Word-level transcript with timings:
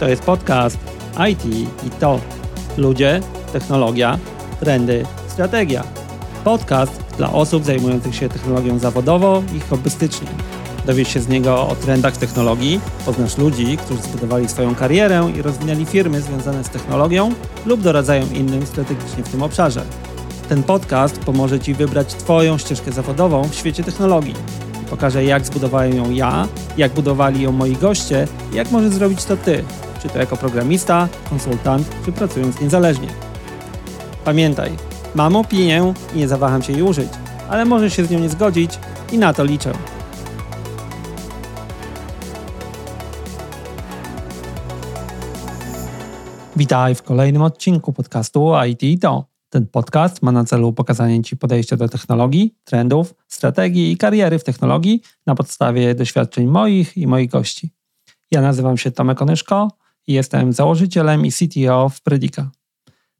To 0.00 0.08
jest 0.08 0.22
podcast 0.22 0.78
IT 1.30 1.44
i 1.86 1.90
to. 2.00 2.20
Ludzie, 2.76 3.20
technologia, 3.52 4.18
trendy, 4.60 5.06
strategia. 5.28 5.84
Podcast 6.44 6.92
dla 7.16 7.32
osób 7.32 7.64
zajmujących 7.64 8.14
się 8.14 8.28
technologią 8.28 8.78
zawodowo 8.78 9.42
i 9.56 9.60
hobbystycznie. 9.60 10.28
Dowiesz 10.86 11.08
się 11.08 11.20
z 11.20 11.28
niego 11.28 11.68
o 11.68 11.74
trendach 11.74 12.16
technologii, 12.16 12.80
poznasz 13.06 13.38
ludzi, 13.38 13.76
którzy 13.76 14.02
zbudowali 14.02 14.48
swoją 14.48 14.74
karierę 14.74 15.30
i 15.36 15.42
rozwinęli 15.42 15.84
firmy 15.84 16.20
związane 16.20 16.64
z 16.64 16.68
technologią 16.68 17.32
lub 17.66 17.80
doradzają 17.80 18.26
innym 18.34 18.66
strategicznie 18.66 19.24
w 19.24 19.28
tym 19.28 19.42
obszarze. 19.42 19.82
Ten 20.48 20.62
podcast 20.62 21.18
pomoże 21.18 21.60
Ci 21.60 21.74
wybrać 21.74 22.14
Twoją 22.14 22.58
ścieżkę 22.58 22.92
zawodową 22.92 23.44
w 23.44 23.54
świecie 23.54 23.84
technologii. 23.84 24.34
Pokażę, 24.90 25.24
jak 25.24 25.46
zbudowałem 25.46 25.96
ją 25.96 26.10
ja, 26.10 26.48
jak 26.76 26.92
budowali 26.92 27.42
ją 27.42 27.52
moi 27.52 27.76
goście 27.76 28.28
i 28.52 28.56
jak 28.56 28.70
możesz 28.70 28.92
zrobić 28.92 29.24
to 29.24 29.36
Ty, 29.36 29.64
czy 30.02 30.08
to 30.08 30.18
jako 30.18 30.36
programista, 30.36 31.08
konsultant, 31.30 31.88
czy 32.04 32.12
pracując 32.12 32.60
niezależnie. 32.60 33.08
Pamiętaj, 34.24 34.70
mam 35.14 35.36
opinię 35.36 35.94
i 36.14 36.18
nie 36.18 36.28
zawaham 36.28 36.62
się 36.62 36.72
jej 36.72 36.82
użyć, 36.82 37.08
ale 37.48 37.64
możesz 37.64 37.96
się 37.96 38.04
z 38.04 38.10
nią 38.10 38.18
nie 38.18 38.28
zgodzić 38.28 38.78
i 39.12 39.18
na 39.18 39.32
to 39.32 39.44
liczę. 39.44 39.72
Witaj 46.56 46.94
w 46.94 47.02
kolejnym 47.02 47.42
odcinku 47.42 47.92
podcastu 47.92 48.52
IT 48.70 48.82
i 48.82 48.98
to. 48.98 49.24
Ten 49.48 49.66
podcast 49.66 50.22
ma 50.22 50.32
na 50.32 50.44
celu 50.44 50.72
pokazanie 50.72 51.22
Ci 51.22 51.36
podejścia 51.36 51.76
do 51.76 51.88
technologii, 51.88 52.54
trendów, 52.64 53.14
strategii 53.28 53.92
i 53.92 53.96
kariery 53.96 54.38
w 54.38 54.44
technologii 54.44 55.02
na 55.26 55.34
podstawie 55.34 55.94
doświadczeń 55.94 56.46
moich 56.46 56.96
i 56.96 57.06
moich 57.06 57.30
gości. 57.30 57.70
Ja 58.30 58.40
nazywam 58.40 58.76
się 58.76 58.90
Tomek 58.90 59.22
Onyszko 59.22 59.68
jestem 60.12 60.52
założycielem 60.52 61.26
i 61.26 61.32
CTO 61.32 61.88
w 61.88 62.00
Predika. 62.00 62.50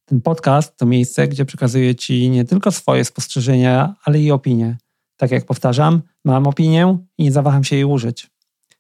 Ten 0.05 0.21
podcast 0.21 0.77
to 0.77 0.87
miejsce, 0.87 1.29
gdzie 1.29 1.45
przekazuję 1.45 1.95
Ci 1.95 2.31
nie 2.31 2.45
tylko 2.45 2.73
swoje 2.73 3.05
spostrzeżenia, 3.05 3.95
ale 4.05 4.21
i 4.21 4.31
opinie. 4.31 4.79
Tak 5.17 5.31
jak 5.31 5.45
powtarzam, 5.45 6.03
mam 6.25 6.47
opinię 6.47 6.99
i 7.19 7.25
nie 7.25 7.33
zawaham 7.33 7.65
się 7.65 7.77
jej 7.77 7.85
użyć. 7.85 8.31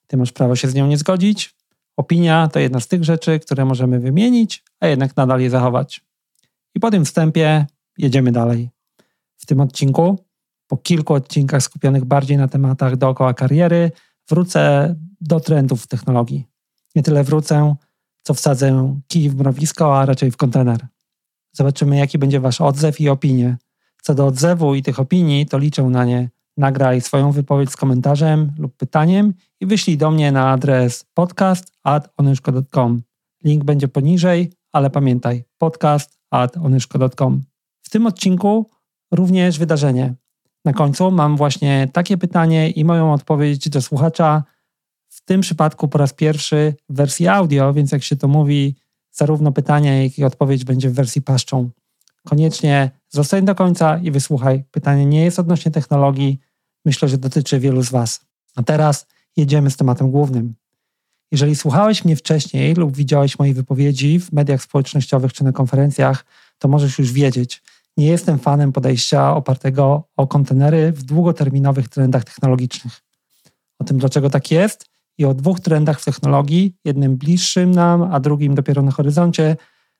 Ty 0.07 0.17
masz 0.17 0.33
prawo 0.33 0.57
się 0.57 0.69
z 0.69 0.75
nią 0.75 0.87
nie 0.87 0.99
zgodzić. 0.99 1.55
Opinia 1.97 2.49
to 2.49 2.59
jedna 2.59 2.81
z 2.81 2.89
tych 2.89 3.05
rzeczy, 3.05 3.41
które 3.41 3.65
możemy 3.65 4.01
wymienić, 4.01 4.65
a 4.81 4.87
jednak 4.87 5.17
nadal 5.17 5.41
je 5.41 5.51
zachować. 5.51 6.01
I 6.75 6.81
po 6.81 6.91
tym 6.91 7.05
wstępie 7.05 7.67
jedziemy 7.99 8.33
dalej. 8.33 8.71
W 9.37 9.47
tym 9.47 9.61
odcinku, 9.61 10.25
po 10.67 10.77
kilku 10.77 11.15
odcinkach 11.15 11.63
skupionych 11.63 12.05
bardziej 12.05 12.37
na 12.37 12.49
tematach 12.49 12.97
dookoła 12.97 13.35
kariery, 13.35 13.91
wrócę 14.29 14.95
do 15.21 15.41
trendów 15.41 15.83
w 15.83 15.87
technologii. 15.87 16.47
Nie 16.95 17.03
tyle 17.03 17.25
wrócę, 17.25 17.75
co 18.27 18.35
wsadzę 18.35 18.97
kij 19.09 19.31
w 19.31 19.37
mrowisko, 19.37 20.01
a 20.01 20.07
raczej 20.07 20.31
w 20.31 20.37
kontener. 20.37 20.87
Zobaczymy, 21.53 21.97
jaki 21.97 22.19
będzie 22.19 22.41
Wasz 22.41 22.61
odzew 22.61 23.01
i 23.01 23.09
opinie. 23.09 23.57
Co 24.03 24.15
do 24.15 24.27
odzewu 24.27 24.75
i 24.75 24.83
tych 24.83 25.01
opinii, 25.01 25.47
to 25.47 25.59
liczę 25.59 25.83
na 25.83 26.05
nie. 26.05 26.31
Nagraj 26.57 27.01
swoją 27.01 27.33
wypowiedź 27.33 27.71
z 27.71 27.77
komentarzem 27.77 28.53
lub 28.59 28.77
pytaniem 28.77 29.35
i 29.61 29.67
wyślij 29.67 29.97
do 29.97 30.11
mnie 30.11 30.33
na 30.33 30.51
adres 30.51 31.05
podcast.onyszko.com. 31.15 33.03
Link 33.45 33.65
będzie 33.65 33.89
poniżej, 33.89 34.53
ale 34.73 34.91
pamiętaj, 34.91 35.45
podcast.onyszko.com. 35.59 37.43
W 37.83 37.91
tym 37.91 38.07
odcinku 38.07 38.71
również 39.11 39.59
wydarzenie. 39.59 40.15
Na 40.65 40.73
końcu 40.73 41.11
mam 41.11 41.37
właśnie 41.37 41.89
takie 41.93 42.19
pytanie 42.19 42.71
i 42.71 42.85
moją 42.85 43.13
odpowiedź 43.13 43.69
do 43.69 43.83
słuchacza. 43.83 44.43
Tym 45.27 45.41
przypadku 45.41 45.89
po 45.89 45.99
raz 45.99 46.13
pierwszy 46.13 46.75
w 46.89 46.97
wersji 46.97 47.29
audio, 47.29 47.73
więc 47.73 47.93
jak 47.93 48.03
się 48.03 48.17
to 48.17 48.29
mówi, 48.29 48.77
zarówno 49.13 49.53
pytanie, 49.53 50.05
jak 50.05 50.19
i 50.19 50.25
odpowiedź 50.25 50.65
będzie 50.65 50.91
w 50.91 50.95
wersji 50.95 51.23
paszczą. 51.23 51.71
Koniecznie 52.27 52.91
zostań 53.09 53.45
do 53.45 53.55
końca 53.55 53.99
i 53.99 54.11
wysłuchaj. 54.11 54.65
Pytanie 54.71 55.07
nie 55.07 55.25
jest 55.25 55.39
odnośnie 55.39 55.73
technologii. 55.73 56.41
Myślę, 56.85 57.09
że 57.09 57.19
dotyczy 57.19 57.61
wielu 57.61 57.83
z 57.83 57.91
Was. 57.91 58.21
A 58.57 58.63
teraz 58.63 59.07
jedziemy 59.37 59.71
z 59.71 59.77
tematem 59.77 60.11
głównym. 60.11 60.55
Jeżeli 61.33 61.57
słuchałeś 61.57 62.05
mnie 62.05 62.17
wcześniej 62.17 62.75
lub 62.75 62.97
widziałeś 62.97 63.39
moje 63.39 63.55
wypowiedzi 63.55 64.21
w 64.21 64.33
mediach 64.33 64.63
społecznościowych 64.63 65.33
czy 65.33 65.45
na 65.45 65.53
konferencjach, 65.53 66.25
to 66.59 66.69
możesz 66.69 66.99
już 66.99 67.13
wiedzieć, 67.13 67.63
nie 67.97 68.07
jestem 68.07 68.39
fanem 68.39 68.73
podejścia 68.73 69.37
opartego 69.37 70.09
o 70.17 70.27
kontenery 70.27 70.93
w 70.93 71.03
długoterminowych 71.03 71.89
trendach 71.89 72.25
technologicznych. 72.25 73.03
O 73.79 73.85
tym, 73.85 73.99
dlaczego 73.99 74.31
tak 74.31 74.51
jest 74.51 74.96
i 75.19 75.25
o 75.25 75.35
dwóch 75.35 75.61
trendach 75.61 76.01
w 76.01 76.05
technologii, 76.05 76.77
jednym 76.85 77.17
bliższym 77.17 77.71
nam, 77.71 78.03
a 78.03 78.21
drugim 78.21 78.55
dopiero 78.55 78.83
na 78.83 78.91
horyzoncie, 78.91 79.57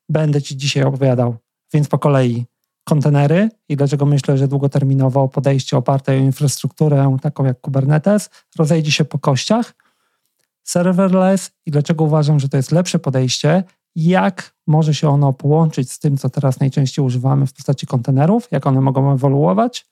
będę 0.09 0.41
Ci 0.41 0.57
dzisiaj 0.57 0.83
opowiadał. 0.83 1.35
Więc 1.73 1.87
po 1.87 1.99
kolei 1.99 2.45
kontenery 2.83 3.49
i 3.69 3.75
dlaczego 3.75 4.05
myślę, 4.05 4.37
że 4.37 4.47
długoterminowo 4.47 5.27
podejście 5.27 5.77
oparte 5.77 6.11
o 6.11 6.15
infrastrukturę 6.15 7.17
taką 7.21 7.45
jak 7.45 7.61
Kubernetes 7.61 8.29
rozejdzie 8.57 8.91
się 8.91 9.05
po 9.05 9.19
kościach. 9.19 9.73
Serverless 10.63 11.51
i 11.65 11.71
dlaczego 11.71 12.03
uważam, 12.03 12.39
że 12.39 12.49
to 12.49 12.57
jest 12.57 12.71
lepsze 12.71 12.99
podejście, 12.99 13.63
jak 13.95 14.55
może 14.67 14.93
się 14.93 15.09
ono 15.09 15.33
połączyć 15.33 15.91
z 15.91 15.99
tym, 15.99 16.17
co 16.17 16.29
teraz 16.29 16.59
najczęściej 16.59 17.05
używamy 17.05 17.47
w 17.47 17.53
postaci 17.53 17.87
kontenerów, 17.87 18.47
jak 18.51 18.67
one 18.67 18.81
mogą 18.81 19.13
ewoluować, 19.13 19.87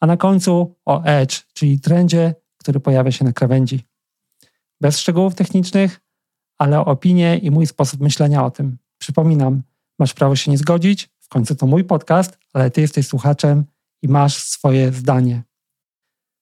a 0.00 0.06
na 0.06 0.16
końcu 0.16 0.74
o 0.84 1.02
Edge, 1.02 1.42
czyli 1.52 1.80
trendzie, 1.80 2.34
który 2.56 2.80
pojawia 2.80 3.12
się 3.12 3.24
na 3.24 3.32
krawędzi. 3.32 3.84
Bez 4.82 4.98
szczegółów 4.98 5.34
technicznych, 5.34 6.00
ale 6.58 6.80
opinie 6.80 7.38
i 7.38 7.50
mój 7.50 7.66
sposób 7.66 8.00
myślenia 8.00 8.44
o 8.44 8.50
tym. 8.50 8.78
Przypominam, 8.98 9.62
masz 9.98 10.14
prawo 10.14 10.36
się 10.36 10.50
nie 10.50 10.58
zgodzić, 10.58 11.10
w 11.20 11.28
końcu 11.28 11.54
to 11.54 11.66
mój 11.66 11.84
podcast, 11.84 12.38
ale 12.52 12.70
ty 12.70 12.80
jesteś 12.80 13.06
słuchaczem 13.06 13.64
i 14.02 14.08
masz 14.08 14.36
swoje 14.36 14.92
zdanie. 14.92 15.42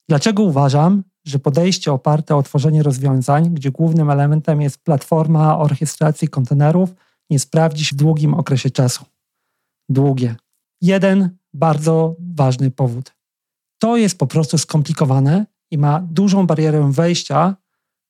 Dlaczego 0.08 0.42
uważam, 0.42 1.02
że 1.24 1.38
podejście 1.38 1.92
oparte 1.92 2.36
o 2.36 2.42
tworzenie 2.42 2.82
rozwiązań, 2.82 3.50
gdzie 3.50 3.70
głównym 3.70 4.10
elementem 4.10 4.62
jest 4.62 4.84
platforma 4.84 5.58
orchestracji 5.58 6.28
kontenerów, 6.28 6.94
nie 7.30 7.38
sprawdzi 7.38 7.84
się 7.84 7.96
w 7.96 7.98
długim 7.98 8.34
okresie 8.34 8.70
czasu? 8.70 9.04
Długie. 9.88 10.36
Jeden 10.80 11.36
bardzo 11.54 12.16
ważny 12.18 12.70
powód. 12.70 13.14
To 13.78 13.96
jest 13.96 14.18
po 14.18 14.26
prostu 14.26 14.58
skomplikowane 14.58 15.46
i 15.70 15.78
ma 15.78 16.00
dużą 16.00 16.46
barierę 16.46 16.92
wejścia, 16.92 17.56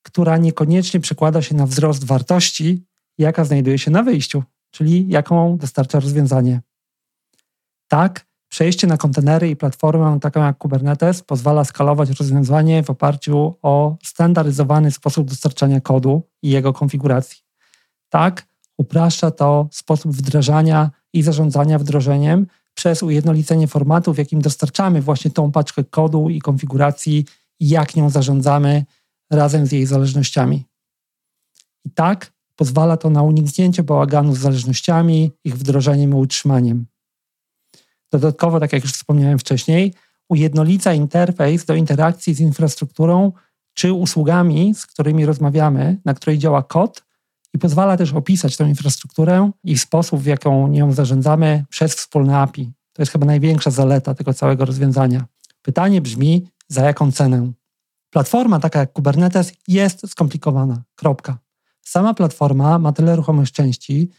która 0.02 0.36
niekoniecznie 0.36 1.00
przekłada 1.00 1.42
się 1.42 1.54
na 1.54 1.66
wzrost 1.66 2.04
wartości, 2.04 2.84
jaka 3.18 3.44
znajduje 3.44 3.78
się 3.78 3.90
na 3.90 4.02
wyjściu, 4.02 4.42
czyli 4.70 5.08
jaką 5.08 5.56
dostarcza 5.56 6.00
rozwiązanie. 6.00 6.60
Tak, 7.88 8.26
przejście 8.48 8.86
na 8.86 8.96
kontenery 8.96 9.50
i 9.50 9.56
platformę 9.56 10.20
taką 10.20 10.44
jak 10.44 10.58
Kubernetes 10.58 11.22
pozwala 11.22 11.64
skalować 11.64 12.10
rozwiązanie 12.10 12.82
w 12.82 12.90
oparciu 12.90 13.54
o 13.62 13.96
standaryzowany 14.02 14.90
sposób 14.90 15.28
dostarczania 15.28 15.80
kodu 15.80 16.22
i 16.42 16.50
jego 16.50 16.72
konfiguracji. 16.72 17.38
Tak, 18.08 18.46
upraszcza 18.78 19.30
to 19.30 19.68
sposób 19.72 20.12
wdrażania 20.12 20.90
i 21.12 21.22
zarządzania 21.22 21.78
wdrożeniem 21.78 22.46
przez 22.74 23.02
ujednolicenie 23.02 23.68
formatu, 23.68 24.14
w 24.14 24.18
jakim 24.18 24.40
dostarczamy 24.40 25.02
właśnie 25.02 25.30
tą 25.30 25.52
paczkę 25.52 25.84
kodu 25.84 26.28
i 26.28 26.40
konfiguracji 26.40 27.24
jak 27.60 27.96
nią 27.96 28.10
zarządzamy 28.10 28.84
razem 29.30 29.66
z 29.66 29.72
jej 29.72 29.86
zależnościami. 29.86 30.64
I 31.84 31.90
tak 31.90 32.32
pozwala 32.56 32.96
to 32.96 33.10
na 33.10 33.22
uniknięcie 33.22 33.82
bałaganu 33.82 34.34
z 34.34 34.38
zależnościami, 34.38 35.30
ich 35.44 35.56
wdrożeniem 35.56 36.10
i 36.10 36.14
utrzymaniem. 36.14 36.86
Dodatkowo, 38.12 38.60
tak 38.60 38.72
jak 38.72 38.82
już 38.82 38.92
wspomniałem 38.92 39.38
wcześniej, 39.38 39.94
ujednolica 40.28 40.94
interfejs 40.94 41.64
do 41.64 41.74
interakcji 41.74 42.34
z 42.34 42.40
infrastrukturą 42.40 43.32
czy 43.74 43.92
usługami, 43.92 44.74
z 44.74 44.86
którymi 44.86 45.26
rozmawiamy, 45.26 46.00
na 46.04 46.14
której 46.14 46.38
działa 46.38 46.62
kod 46.62 47.04
i 47.54 47.58
pozwala 47.58 47.96
też 47.96 48.12
opisać 48.12 48.56
tę 48.56 48.68
infrastrukturę 48.68 49.50
i 49.64 49.78
sposób, 49.78 50.20
w 50.20 50.26
jaką 50.26 50.68
nią 50.68 50.92
zarządzamy 50.92 51.64
przez 51.68 51.94
wspólne 51.94 52.38
API. 52.38 52.72
To 52.92 53.02
jest 53.02 53.12
chyba 53.12 53.26
największa 53.26 53.70
zaleta 53.70 54.14
tego 54.14 54.34
całego 54.34 54.64
rozwiązania. 54.64 55.24
Pytanie 55.62 56.00
brzmi, 56.00 56.48
za 56.68 56.82
jaką 56.82 57.12
cenę? 57.12 57.52
Platforma 58.10 58.60
taka 58.60 58.78
jak 58.78 58.92
Kubernetes 58.92 59.52
jest 59.68 60.10
skomplikowana. 60.10 60.82
Kropka. 60.94 61.38
Sama 61.82 62.14
platforma 62.14 62.78
ma 62.78 62.92
tyle 62.92 63.16
ruchomych 63.16 63.52
części, 63.52 64.10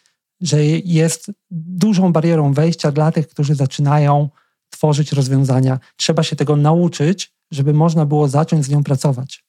że 0.42 0.66
jest 0.66 1.32
dużą 1.52 2.14
barierą 2.14 2.54
wejścia 2.54 2.92
dla 2.92 3.12
tych, 3.12 3.28
którzy 3.28 3.56
zaczynają 3.56 4.30
tworzyć 4.70 5.12
rozwiązania. 5.12 5.80
Trzeba 5.96 6.24
się 6.24 6.36
tego 6.36 6.56
nauczyć, 6.56 7.34
żeby 7.52 7.74
można 7.74 8.06
było 8.06 8.28
zacząć 8.28 8.66
z 8.66 8.70
nią 8.70 8.84
pracować. 8.84 9.46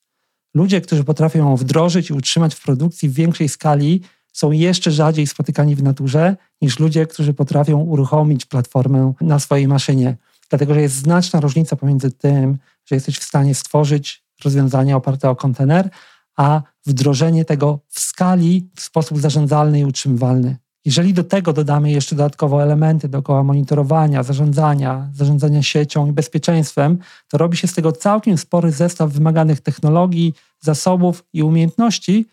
Ludzie, 0.55 0.81
którzy 0.81 1.05
potrafią 1.05 1.39
ją 1.39 1.57
wdrożyć 1.57 2.11
i 2.11 2.13
utrzymać 2.13 2.55
w 2.55 2.63
produkcji 2.63 3.09
w 3.09 3.15
większej 3.15 3.49
skali, 3.49 4.03
są 4.33 4.51
jeszcze 4.51 4.91
rzadziej 4.91 5.27
spotykani 5.27 5.77
w 5.77 5.83
naturze 5.83 6.37
niż 6.63 6.79
ludzie, 6.79 7.07
którzy 7.07 7.35
potrafią 7.35 7.79
uruchomić 7.79 8.45
platformę 8.45 9.13
na 9.21 9.39
swojej 9.39 9.69
maszynie. 9.69 10.17
Dlatego, 10.51 10.75
że 10.75 10.83
jest 10.83 10.95
znaczna 10.95 11.41
różnica 11.41 11.77
pomiędzy 11.77 12.11
tym, 12.11 12.59
że 12.87 12.97
jesteś 12.97 13.19
w 13.19 13.25
stanie 13.25 13.55
stworzyć 13.55 14.22
rozwiązanie 14.45 14.97
oparte 14.97 15.31
o 15.31 15.37
kontener, 15.37 15.91
a 16.37 16.63
wdrożenie 16.87 17.45
tego 17.45 17.81
w 17.89 18.01
skali 18.01 18.71
w 18.77 18.81
sposób 18.81 19.19
zarządzalny 19.19 19.81
i 19.81 19.85
utrzymywalny. 19.85 20.57
Jeżeli 20.85 21.15
do 21.15 21.25
tego 21.25 21.53
dodamy 21.53 21.91
jeszcze 21.91 22.17
dodatkowo 22.17 22.63
elementy 22.63 23.09
dookoła 23.09 23.43
monitorowania, 23.43 24.23
zarządzania, 24.23 25.11
zarządzania 25.13 25.63
siecią 25.63 26.07
i 26.07 26.13
bezpieczeństwem, 26.13 26.99
to 27.29 27.39
robi 27.39 27.57
się 27.57 27.69
z 27.69 27.75
tego 27.75 27.93
całkiem 27.93 28.39
spory 28.39 28.73
zestaw 28.73 29.11
wymaganych 29.11 29.61
technologii, 29.61 30.35
zasobów 30.61 31.25
i 31.33 31.43
umiejętności, 31.43 32.29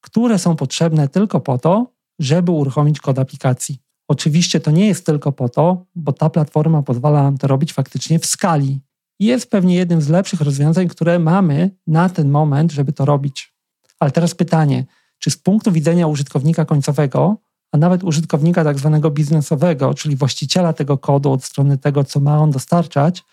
które 0.00 0.38
są 0.38 0.56
potrzebne 0.56 1.08
tylko 1.08 1.40
po 1.40 1.58
to, 1.58 1.92
żeby 2.18 2.52
uruchomić 2.52 3.00
kod 3.00 3.18
aplikacji. 3.18 3.78
Oczywiście 4.08 4.60
to 4.60 4.70
nie 4.70 4.86
jest 4.86 5.06
tylko 5.06 5.32
po 5.32 5.48
to, 5.48 5.86
bo 5.94 6.12
ta 6.12 6.30
platforma 6.30 6.82
pozwala 6.82 7.22
nam 7.22 7.38
to 7.38 7.46
robić 7.46 7.72
faktycznie 7.72 8.18
w 8.18 8.26
skali. 8.26 8.80
Jest 9.20 9.50
pewnie 9.50 9.74
jednym 9.74 10.02
z 10.02 10.08
lepszych 10.08 10.40
rozwiązań, 10.40 10.88
które 10.88 11.18
mamy 11.18 11.70
na 11.86 12.08
ten 12.08 12.30
moment, 12.30 12.72
żeby 12.72 12.92
to 12.92 13.04
robić. 13.04 13.54
Ale 13.98 14.10
teraz 14.10 14.34
pytanie, 14.34 14.86
czy 15.18 15.30
z 15.30 15.36
punktu 15.36 15.72
widzenia 15.72 16.06
użytkownika 16.06 16.64
końcowego, 16.64 17.36
a 17.72 17.78
nawet 17.78 18.04
użytkownika 18.04 18.64
tak 18.64 18.78
zwanego 18.78 19.10
biznesowego, 19.10 19.94
czyli 19.94 20.16
właściciela 20.16 20.72
tego 20.72 20.98
kodu 20.98 21.32
od 21.32 21.44
strony 21.44 21.78
tego, 21.78 22.04
co 22.04 22.20
ma 22.20 22.38
on 22.38 22.50
dostarczać, 22.50 23.24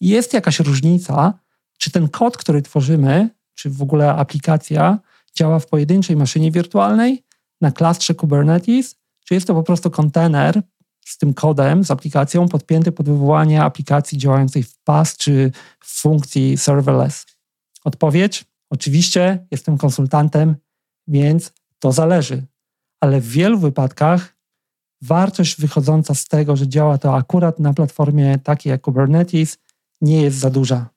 jest 0.00 0.32
jakaś 0.32 0.60
różnica, 0.60 1.34
czy 1.78 1.90
ten 1.90 2.08
kod, 2.08 2.36
który 2.36 2.62
tworzymy, 2.62 3.30
czy 3.54 3.70
w 3.70 3.82
ogóle 3.82 4.14
aplikacja 4.14 4.98
działa 5.34 5.58
w 5.58 5.66
pojedynczej 5.66 6.16
maszynie 6.16 6.50
wirtualnej, 6.50 7.24
na 7.60 7.72
klastrze 7.72 8.14
Kubernetes, 8.14 8.96
czy 9.24 9.34
jest 9.34 9.46
to 9.46 9.54
po 9.54 9.62
prostu 9.62 9.90
kontener 9.90 10.62
z 11.06 11.18
tym 11.18 11.34
kodem, 11.34 11.84
z 11.84 11.90
aplikacją 11.90 12.48
podpięty 12.48 12.92
pod 12.92 13.06
wywołanie 13.06 13.62
aplikacji 13.62 14.18
działającej 14.18 14.62
w 14.62 14.78
PaaS 14.78 15.16
czy 15.16 15.52
w 15.80 16.00
funkcji 16.00 16.58
serverless? 16.58 17.26
Odpowiedź: 17.84 18.44
Oczywiście 18.70 19.46
jestem 19.50 19.78
konsultantem, 19.78 20.56
więc 21.08 21.52
to 21.78 21.92
zależy, 21.92 22.46
ale 23.00 23.20
w 23.20 23.28
wielu 23.28 23.58
wypadkach 23.58 24.36
wartość 25.02 25.60
wychodząca 25.60 26.14
z 26.14 26.24
tego, 26.24 26.56
że 26.56 26.68
działa 26.68 26.98
to 26.98 27.16
akurat 27.16 27.58
na 27.58 27.74
platformie 27.74 28.38
takiej 28.38 28.70
jak 28.70 28.80
Kubernetes, 28.80 29.58
nie 30.00 30.22
jest 30.22 30.38
za 30.38 30.50
duża. 30.50 30.88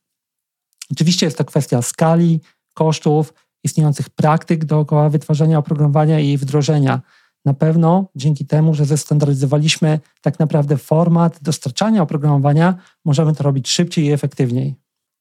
Oczywiście 0.91 1.25
jest 1.25 1.37
to 1.37 1.45
kwestia 1.45 1.81
skali, 1.81 2.41
kosztów, 2.73 3.33
istniejących 3.63 4.09
praktyk 4.09 4.65
dookoła 4.65 5.09
wytwarzania 5.09 5.57
oprogramowania 5.57 6.19
i 6.19 6.37
wdrożenia. 6.37 7.01
Na 7.45 7.53
pewno 7.53 8.09
dzięki 8.15 8.45
temu, 8.45 8.73
że 8.73 8.85
zestandaryzowaliśmy 8.85 9.99
tak 10.21 10.39
naprawdę 10.39 10.77
format 10.77 11.39
dostarczania 11.41 12.01
oprogramowania, 12.01 12.75
możemy 13.05 13.35
to 13.35 13.43
robić 13.43 13.69
szybciej 13.69 14.05
i 14.05 14.11
efektywniej. 14.11 14.75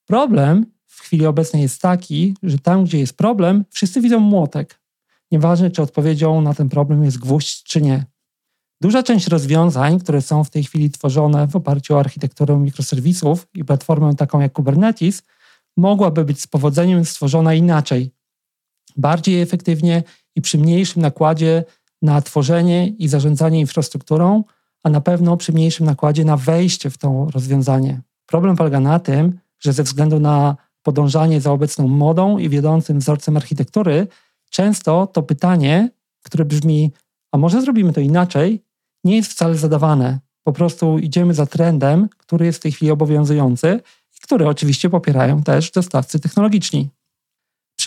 Problem 0.07 0.67
w 0.87 1.01
chwili 1.01 1.27
obecnej 1.27 1.63
jest 1.63 1.83
taki, 1.83 2.37
że 2.43 2.59
tam, 2.59 2.85
gdzie 2.85 2.99
jest 2.99 3.17
problem, 3.17 3.65
wszyscy 3.71 4.01
widzą 4.01 4.21
młotek. 4.21 4.81
Nieważne, 5.31 5.71
czy 5.71 5.83
odpowiedzią 5.83 6.41
na 6.41 6.55
ten 6.55 6.69
problem 6.69 7.05
jest 7.05 7.19
gwóźdź, 7.19 7.63
czy 7.63 7.83
nie. 7.83 8.07
Duża 8.81 9.03
część 9.03 9.27
rozwiązań, 9.27 10.01
które 10.01 10.23
są 10.23 10.45
w 10.45 10.51
tej 10.51 10.65
chwili 10.65 10.91
tworzone 10.91 11.47
w 11.47 11.57
oparciu 11.57 11.95
o 11.95 12.01
architekturę 12.01 12.57
mikroserwisów 12.57 13.47
i 13.55 13.65
platformę 13.65 14.15
taką 14.15 14.41
jak 14.41 14.53
Kubernetes, 14.53 15.23
mogłaby 15.77 16.25
być 16.25 16.41
z 16.41 16.47
powodzeniem 16.47 17.05
stworzona 17.05 17.55
inaczej, 17.55 18.11
bardziej 18.97 19.41
efektywnie 19.41 20.03
i 20.37 20.41
przy 20.41 20.59
mniejszym 20.59 21.03
nakładzie 21.03 21.65
na 22.03 22.21
tworzenie 22.23 22.89
i 22.89 23.09
zarządzanie 23.09 23.61
infrastrukturą, 23.61 24.45
a 24.83 24.91
na 24.91 25.01
pewno 25.01 25.37
przy 25.37 25.53
mniejszym 25.53 25.87
nakładzie 25.87 26.25
na 26.25 26.37
wejście 26.37 26.91
w 26.91 26.99
to 26.99 27.27
rozwiązanie. 27.35 28.01
Problem 28.27 28.57
polega 28.57 28.81
na 28.81 28.99
tym, 28.99 29.39
że 29.61 29.73
ze 29.73 29.83
względu 29.83 30.21
na 30.21 30.57
podążanie 30.83 31.41
za 31.41 31.53
obecną 31.53 31.89
modą 31.89 32.39
i 32.39 32.49
wiodącym 32.49 32.99
wzorcem 32.99 33.37
architektury, 33.37 34.07
często 34.51 35.07
to 35.07 35.23
pytanie, 35.23 35.91
które 36.23 36.45
brzmi, 36.45 36.93
a 37.33 37.39
może 37.39 37.63
zrobimy 37.63 37.93
to 37.93 38.01
inaczej, 38.01 38.63
nie 39.05 39.17
jest 39.17 39.31
wcale 39.31 39.55
zadawane. 39.55 40.19
Po 40.43 40.53
prostu 40.53 40.99
idziemy 40.99 41.35
za 41.35 41.47
trendem, 41.47 42.09
który 42.17 42.47
jest 42.47 42.59
w 42.59 42.63
tej 42.63 42.73
chwili 42.73 42.91
obowiązujący 42.91 43.81
i 44.17 44.21
który 44.21 44.49
oczywiście 44.49 44.91
popierają 44.91 45.43
też 45.43 45.71
dostawcy 45.71 46.21
technologiczni. 46.21 46.89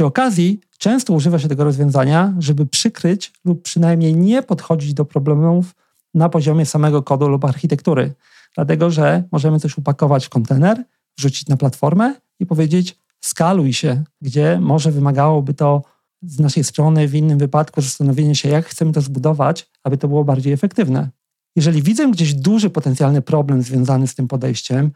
Przy 0.01 0.05
okazji 0.05 0.59
często 0.77 1.13
używa 1.13 1.39
się 1.39 1.47
tego 1.47 1.63
rozwiązania, 1.63 2.33
żeby 2.39 2.65
przykryć 2.65 3.33
lub 3.45 3.61
przynajmniej 3.61 4.15
nie 4.15 4.43
podchodzić 4.43 4.93
do 4.93 5.05
problemów 5.05 5.75
na 6.13 6.29
poziomie 6.29 6.65
samego 6.65 7.03
kodu 7.03 7.27
lub 7.27 7.45
architektury. 7.45 8.13
Dlatego, 8.55 8.91
że 8.91 9.23
możemy 9.31 9.59
coś 9.59 9.77
upakować 9.77 10.25
w 10.25 10.29
kontener, 10.29 10.83
wrzucić 11.17 11.47
na 11.47 11.57
platformę 11.57 12.15
i 12.39 12.45
powiedzieć 12.45 12.99
skaluj 13.19 13.73
się, 13.73 14.03
gdzie 14.21 14.59
może 14.61 14.91
wymagałoby 14.91 15.53
to 15.53 15.81
z 16.21 16.39
naszej 16.39 16.63
strony 16.63 17.07
w 17.07 17.15
innym 17.15 17.37
wypadku 17.37 17.81
zastanowienie 17.81 18.35
się, 18.35 18.49
jak 18.49 18.65
chcemy 18.65 18.91
to 18.91 19.01
zbudować, 19.01 19.69
aby 19.83 19.97
to 19.97 20.07
było 20.07 20.23
bardziej 20.23 20.53
efektywne. 20.53 21.09
Jeżeli 21.55 21.81
widzę 21.81 22.11
gdzieś 22.11 22.33
duży 22.33 22.69
potencjalny 22.69 23.21
problem 23.21 23.61
związany 23.61 24.07
z 24.07 24.15
tym 24.15 24.27
podejściem, 24.27 24.91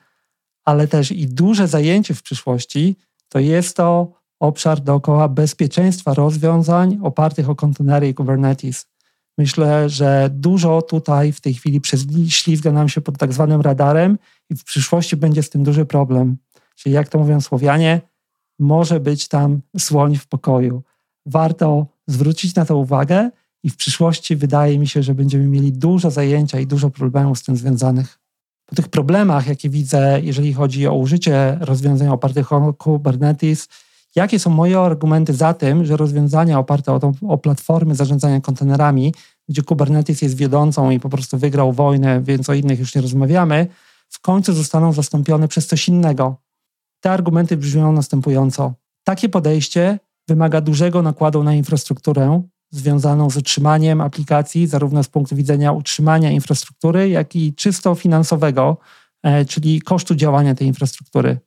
ale 0.64 0.88
też 0.88 1.12
i 1.12 1.28
duże 1.28 1.68
zajęcie 1.68 2.14
w 2.14 2.24
przyszłości, 2.24 2.96
to 3.30 3.40
jest 3.40 3.78
to 3.78 4.25
obszar 4.40 4.82
dookoła 4.82 5.28
bezpieczeństwa 5.28 6.14
rozwiązań 6.14 7.00
opartych 7.04 7.50
o 7.50 7.56
kontenery 7.56 8.10
i 8.10 8.14
Kubernetes. 8.14 8.86
Myślę, 9.38 9.90
że 9.90 10.30
dużo 10.34 10.82
tutaj 10.82 11.32
w 11.32 11.42
tej 11.42 11.54
chwili 11.54 11.82
prześlizga 11.82 12.72
nam 12.72 12.90
się 12.90 13.02
pod 13.02 13.18
tak 13.18 13.34
zwanym 13.34 13.62
radarem 13.62 14.18
i 14.50 14.56
w 14.56 14.64
przyszłości 14.64 15.18
będzie 15.18 15.44
z 15.44 15.50
tym 15.50 15.64
duży 15.64 15.86
problem. 15.86 16.38
Czyli 16.76 16.96
jak 16.96 17.10
to 17.10 17.20
mówią 17.20 17.42
Słowianie, 17.42 18.02
może 18.60 19.00
być 19.00 19.28
tam 19.28 19.62
słoń 19.78 20.16
w 20.16 20.28
pokoju. 20.28 20.84
Warto 21.26 21.88
zwrócić 22.08 22.56
na 22.56 22.66
to 22.66 22.78
uwagę 22.78 23.30
i 23.64 23.70
w 23.70 23.76
przyszłości 23.76 24.36
wydaje 24.36 24.80
mi 24.80 24.88
się, 24.88 25.04
że 25.04 25.16
będziemy 25.16 25.48
mieli 25.48 25.74
dużo 25.74 26.12
zajęcia 26.12 26.60
i 26.60 26.68
dużo 26.68 26.90
problemów 26.90 27.40
z 27.40 27.44
tym 27.44 27.58
związanych. 27.58 28.20
Po 28.66 28.76
tych 28.76 28.88
problemach, 28.88 29.48
jakie 29.48 29.70
widzę, 29.70 30.20
jeżeli 30.24 30.54
chodzi 30.54 30.88
o 30.88 30.94
użycie 30.94 31.58
rozwiązań 31.62 32.08
opartych 32.08 32.54
o 32.54 32.74
Kubernetes, 32.74 33.68
Jakie 34.16 34.40
są 34.40 34.50
moje 34.50 34.80
argumenty 34.80 35.34
za 35.34 35.54
tym, 35.54 35.86
że 35.86 35.98
rozwiązania 35.98 36.60
oparte 36.60 36.92
o, 36.92 37.12
o 37.28 37.38
platformy 37.38 37.96
zarządzania 37.96 38.42
kontenerami, 38.42 39.14
gdzie 39.50 39.62
Kubernetes 39.62 40.22
jest 40.22 40.38
wiodącą 40.38 40.90
i 40.90 41.00
po 41.00 41.10
prostu 41.10 41.38
wygrał 41.38 41.74
wojnę, 41.74 42.22
więc 42.22 42.50
o 42.50 42.54
innych 42.54 42.80
już 42.80 42.96
nie 42.96 43.02
rozmawiamy, 43.02 43.68
w 44.10 44.22
końcu 44.22 44.54
zostaną 44.54 44.94
zastąpione 44.94 45.48
przez 45.48 45.68
coś 45.68 45.88
innego? 45.88 46.38
Te 47.02 47.12
argumenty 47.12 47.58
brzmią 47.58 47.92
następująco. 47.92 48.74
Takie 49.04 49.30
podejście 49.30 50.00
wymaga 50.28 50.62
dużego 50.62 51.02
nakładu 51.02 51.44
na 51.44 51.54
infrastrukturę 51.54 52.42
związaną 52.72 53.30
z 53.30 53.38
utrzymaniem 53.38 54.02
aplikacji, 54.02 54.68
zarówno 54.68 55.04
z 55.04 55.08
punktu 55.08 55.36
widzenia 55.36 55.72
utrzymania 55.72 56.32
infrastruktury, 56.32 57.10
jak 57.10 57.36
i 57.36 57.54
czysto 57.54 57.96
finansowego, 57.96 58.78
e, 59.24 59.46
czyli 59.46 59.82
kosztu 59.82 60.16
działania 60.16 60.56
tej 60.56 60.68
infrastruktury. 60.68 61.40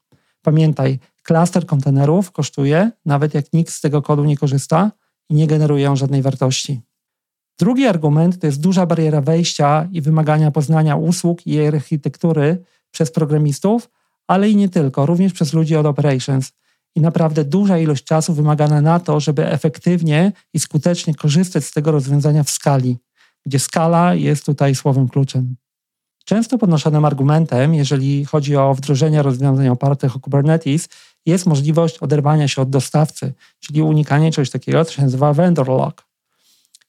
Pamiętaj, 0.42 0.98
Klaster 1.28 1.66
kontenerów 1.66 2.32
kosztuje, 2.32 2.90
nawet 3.04 3.34
jak 3.34 3.52
nikt 3.52 3.72
z 3.72 3.80
tego 3.80 4.02
kodu 4.02 4.24
nie 4.24 4.36
korzysta 4.36 4.92
i 5.30 5.34
nie 5.34 5.46
generuje 5.46 5.96
żadnej 5.96 6.22
wartości. 6.22 6.80
Drugi 7.58 7.86
argument 7.86 8.40
to 8.40 8.46
jest 8.46 8.60
duża 8.60 8.86
bariera 8.86 9.20
wejścia 9.20 9.88
i 9.92 10.00
wymagania 10.00 10.50
poznania 10.50 10.96
usług 10.96 11.46
i 11.46 11.50
jej 11.50 11.68
architektury 11.68 12.62
przez 12.90 13.10
programistów, 13.10 13.90
ale 14.26 14.50
i 14.50 14.56
nie 14.56 14.68
tylko, 14.68 15.06
również 15.06 15.32
przez 15.32 15.52
ludzi 15.52 15.76
od 15.76 15.86
operations. 15.86 16.52
I 16.94 17.00
naprawdę 17.00 17.44
duża 17.44 17.78
ilość 17.78 18.04
czasu 18.04 18.34
wymagana 18.34 18.80
na 18.80 19.00
to, 19.00 19.20
żeby 19.20 19.46
efektywnie 19.46 20.32
i 20.54 20.60
skutecznie 20.60 21.14
korzystać 21.14 21.64
z 21.64 21.72
tego 21.72 21.92
rozwiązania 21.92 22.42
w 22.42 22.50
skali, 22.50 22.98
gdzie 23.46 23.58
skala 23.58 24.14
jest 24.14 24.46
tutaj 24.46 24.74
słowem 24.74 25.08
kluczem. 25.08 25.56
Często 26.28 26.58
podnoszonym 26.58 27.04
argumentem, 27.04 27.74
jeżeli 27.74 28.24
chodzi 28.24 28.56
o 28.56 28.74
wdrożenie 28.74 29.22
rozwiązań 29.22 29.68
opartych 29.68 30.16
o 30.16 30.20
Kubernetes, 30.20 30.88
jest 31.26 31.46
możliwość 31.46 31.98
oderwania 31.98 32.48
się 32.48 32.62
od 32.62 32.70
dostawcy, 32.70 33.32
czyli 33.60 33.82
unikanie 33.82 34.32
czegoś 34.32 34.50
takiego, 34.50 34.84
co 34.84 34.92
się 34.92 35.02
nazywa 35.02 35.32
vendor 35.32 35.68
lock. 35.68 36.04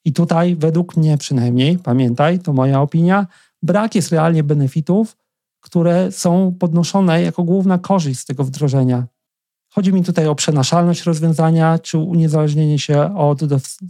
I 0.05 0.13
tutaj, 0.13 0.55
według 0.55 0.97
mnie 0.97 1.17
przynajmniej, 1.17 1.77
pamiętaj, 1.77 2.39
to 2.39 2.53
moja 2.53 2.81
opinia, 2.81 3.27
brak 3.63 3.95
jest 3.95 4.11
realnie 4.11 4.43
benefitów, 4.43 5.17
które 5.59 6.11
są 6.11 6.55
podnoszone 6.59 7.21
jako 7.21 7.43
główna 7.43 7.77
korzyść 7.77 8.19
z 8.19 8.25
tego 8.25 8.43
wdrożenia. 8.43 9.07
Chodzi 9.69 9.93
mi 9.93 10.03
tutaj 10.03 10.27
o 10.27 10.35
przenaszalność 10.35 11.03
rozwiązania, 11.03 11.79
czy 11.79 11.97
uniezależnienie 11.97 12.79
się 12.79 13.17
od 13.17 13.41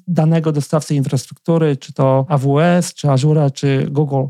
danego 0.08 0.52
dostawcy 0.52 0.96
infrastruktury, 0.96 1.78
czy 1.78 1.94
to 1.94 2.26
AWS, 2.30 2.94
czy 2.94 3.10
Azure, 3.10 3.52
czy 3.52 3.88
Google. 3.92 4.26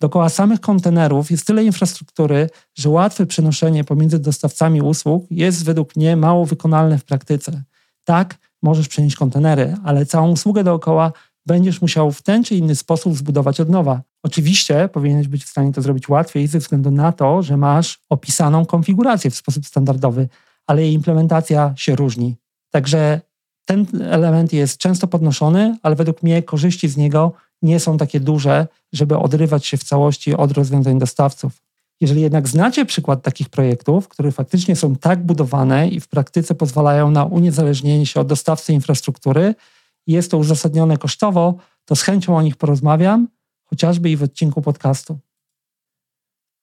Dookoła 0.00 0.28
samych 0.28 0.60
kontenerów 0.60 1.30
jest 1.30 1.46
tyle 1.46 1.64
infrastruktury, 1.64 2.50
że 2.74 2.88
łatwe 2.90 3.26
przenoszenie 3.26 3.84
pomiędzy 3.84 4.18
dostawcami 4.18 4.82
usług 4.82 5.26
jest 5.30 5.64
według 5.64 5.96
mnie 5.96 6.16
mało 6.16 6.46
wykonalne 6.46 6.98
w 6.98 7.04
praktyce. 7.04 7.62
Tak, 8.04 8.38
możesz 8.62 8.88
przenieść 8.88 9.16
kontenery, 9.16 9.76
ale 9.84 10.06
całą 10.06 10.30
usługę 10.30 10.64
dookoła 10.64 11.12
będziesz 11.46 11.82
musiał 11.82 12.12
w 12.12 12.22
ten 12.22 12.44
czy 12.44 12.54
inny 12.54 12.74
sposób 12.74 13.16
zbudować 13.16 13.60
od 13.60 13.68
nowa. 13.68 14.02
Oczywiście 14.22 14.88
powinieneś 14.92 15.28
być 15.28 15.44
w 15.44 15.48
stanie 15.48 15.72
to 15.72 15.82
zrobić 15.82 16.08
łatwiej 16.08 16.46
ze 16.46 16.58
względu 16.58 16.90
na 16.90 17.12
to, 17.12 17.42
że 17.42 17.56
masz 17.56 17.98
opisaną 18.08 18.66
konfigurację 18.66 19.30
w 19.30 19.36
sposób 19.36 19.66
standardowy, 19.66 20.28
ale 20.66 20.82
jej 20.82 20.92
implementacja 20.92 21.74
się 21.76 21.96
różni. 21.96 22.36
Także 22.70 23.20
ten 23.66 23.86
element 24.02 24.52
jest 24.52 24.78
często 24.78 25.06
podnoszony, 25.06 25.76
ale 25.82 25.96
według 25.96 26.22
mnie 26.22 26.42
korzyści 26.42 26.88
z 26.88 26.96
niego 26.96 27.32
nie 27.62 27.80
są 27.80 27.98
takie 27.98 28.20
duże, 28.20 28.66
żeby 28.92 29.18
odrywać 29.18 29.66
się 29.66 29.76
w 29.76 29.84
całości 29.84 30.34
od 30.34 30.52
rozwiązań 30.52 30.98
dostawców. 30.98 31.62
Jeżeli 32.00 32.20
jednak 32.20 32.48
znacie 32.48 32.86
przykład 32.86 33.22
takich 33.22 33.48
projektów, 33.48 34.08
które 34.08 34.32
faktycznie 34.32 34.76
są 34.76 34.96
tak 34.96 35.26
budowane 35.26 35.88
i 35.88 36.00
w 36.00 36.08
praktyce 36.08 36.54
pozwalają 36.54 37.10
na 37.10 37.24
uniezależnienie 37.24 38.06
się 38.06 38.20
od 38.20 38.26
dostawcy 38.26 38.72
infrastruktury, 38.72 39.54
jest 40.06 40.30
to 40.30 40.38
uzasadnione 40.38 40.96
kosztowo, 40.96 41.54
to 41.84 41.96
z 41.96 42.02
chęcią 42.02 42.36
o 42.36 42.42
nich 42.42 42.56
porozmawiam, 42.56 43.28
chociażby 43.64 44.10
i 44.10 44.16
w 44.16 44.22
odcinku 44.22 44.62
podcastu. 44.62 45.18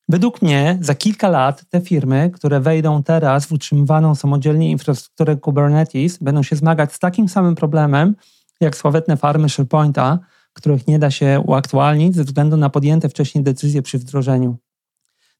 Według 0.10 0.42
mnie 0.42 0.78
za 0.82 0.96
kilka 0.96 1.30
lat 1.30 1.66
te 1.70 1.82
firmy, 1.82 2.32
które 2.34 2.60
wejdą 2.60 3.04
teraz 3.04 3.46
w 3.46 3.52
utrzymywaną 3.52 4.16
samodzielnie 4.16 4.72
infrastrukturę 4.72 5.36
Kubernetes, 5.36 6.18
będą 6.18 6.44
się 6.44 6.56
zmagać 6.56 6.94
z 6.94 7.00
takim 7.00 7.30
samym 7.30 7.56
problemem 7.56 8.16
jak 8.62 8.78
sławetne 8.78 9.18
farmy 9.18 9.50
SharePointa, 9.50 10.20
których 10.54 10.88
nie 10.88 11.00
da 11.00 11.12
się 11.12 11.44
uaktualnić 11.46 12.16
ze 12.16 12.24
względu 12.24 12.58
na 12.58 12.70
podjęte 12.70 13.10
wcześniej 13.10 13.44
decyzje 13.44 13.82
przy 13.82 14.00
wdrożeniu. 14.00 14.58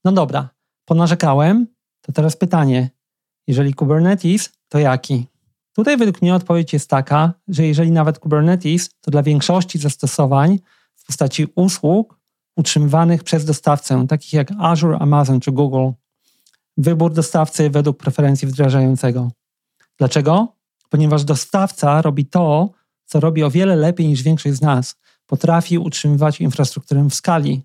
No 0.04 0.12
dobra, 0.12 0.50
ponarzekałem, 0.86 1.68
to 2.02 2.12
teraz 2.12 2.36
pytanie. 2.36 2.90
Jeżeli 3.48 3.74
Kubernetes, 3.74 4.50
to 4.70 4.80
jaki? 4.80 5.26
Tutaj 5.74 5.98
według 5.98 6.22
mnie 6.22 6.36
odpowiedź 6.36 6.74
jest 6.74 6.90
taka, 6.90 7.34
że 7.48 7.66
jeżeli 7.66 7.92
nawet 7.92 8.20
Kubernetes, 8.20 8.90
to 9.02 9.12
dla 9.12 9.24
większości 9.24 9.80
zastosowań 9.80 10.60
w 10.96 11.06
postaci 11.06 11.48
usług 11.56 12.20
utrzymywanych 12.56 13.24
przez 13.24 13.46
dostawcę, 13.46 14.06
takich 14.08 14.34
jak 14.34 14.52
Azure, 14.60 14.98
Amazon 15.00 15.40
czy 15.40 15.52
Google, 15.52 15.90
wybór 16.78 17.14
dostawcy 17.14 17.70
według 17.70 17.98
preferencji 17.98 18.48
wdrażającego. 18.48 19.32
Dlaczego? 19.98 20.56
Ponieważ 20.90 21.24
dostawca 21.24 22.02
robi 22.02 22.26
to, 22.26 22.72
co 23.06 23.20
robi 23.20 23.44
o 23.44 23.52
wiele 23.52 23.76
lepiej 23.76 24.08
niż 24.08 24.24
większość 24.24 24.56
z 24.56 24.62
nas. 24.62 24.96
Potrafi 25.34 25.78
utrzymywać 25.78 26.42
infrastrukturę 26.42 27.04
w 27.10 27.14
skali. 27.14 27.62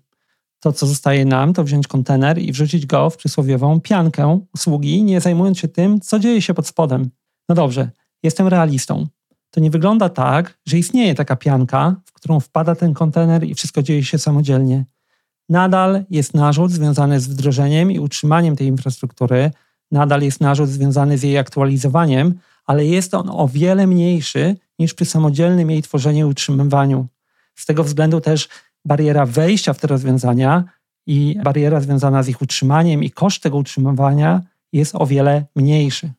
To, 0.59 0.73
co 0.73 0.87
zostaje 0.87 1.25
nam, 1.25 1.53
to 1.53 1.63
wziąć 1.63 1.87
kontener 1.87 2.37
i 2.37 2.51
wrzucić 2.51 2.85
go 2.85 3.09
w 3.09 3.17
przysłowiową 3.17 3.81
piankę 3.81 4.39
usługi, 4.55 5.03
nie 5.03 5.21
zajmując 5.21 5.59
się 5.59 5.67
tym, 5.67 5.99
co 5.99 6.19
dzieje 6.19 6.41
się 6.41 6.53
pod 6.53 6.67
spodem. 6.67 7.09
No 7.49 7.55
dobrze, 7.55 7.91
jestem 8.23 8.47
realistą. 8.47 9.07
To 9.51 9.59
nie 9.59 9.71
wygląda 9.71 10.09
tak, 10.09 10.59
że 10.65 10.77
istnieje 10.77 11.15
taka 11.15 11.35
pianka, 11.35 11.95
w 12.05 12.13
którą 12.13 12.39
wpada 12.39 12.75
ten 12.75 12.93
kontener 12.93 13.43
i 13.43 13.55
wszystko 13.55 13.81
dzieje 13.81 14.03
się 14.03 14.17
samodzielnie. 14.17 14.85
Nadal 15.49 16.05
jest 16.09 16.33
narzut 16.33 16.71
związany 16.71 17.19
z 17.19 17.27
wdrożeniem 17.27 17.91
i 17.91 17.99
utrzymaniem 17.99 18.55
tej 18.55 18.67
infrastruktury, 18.67 19.51
nadal 19.91 20.21
jest 20.21 20.41
narzut 20.41 20.69
związany 20.69 21.17
z 21.17 21.23
jej 21.23 21.37
aktualizowaniem, 21.37 22.39
ale 22.65 22.85
jest 22.85 23.13
on 23.13 23.29
o 23.29 23.47
wiele 23.47 23.87
mniejszy 23.87 24.55
niż 24.79 24.93
przy 24.93 25.05
samodzielnym 25.05 25.71
jej 25.71 25.81
tworzeniu 25.81 26.27
i 26.27 26.31
utrzymywaniu. 26.31 27.07
Z 27.59 27.65
tego 27.65 27.83
względu 27.83 28.21
też 28.21 28.49
bariera 28.85 29.25
wejścia 29.25 29.73
w 29.73 29.79
te 29.79 29.87
rozwiązania 29.87 30.63
i 31.07 31.35
bariera 31.43 31.81
związana 31.81 32.23
z 32.23 32.29
ich 32.29 32.41
utrzymaniem 32.41 33.03
i 33.03 33.11
koszt 33.11 33.43
tego 33.43 33.57
utrzymywania 33.57 34.41
jest 34.73 34.95
o 34.95 35.05
wiele 35.05 35.45
mniejszy. 35.55 36.11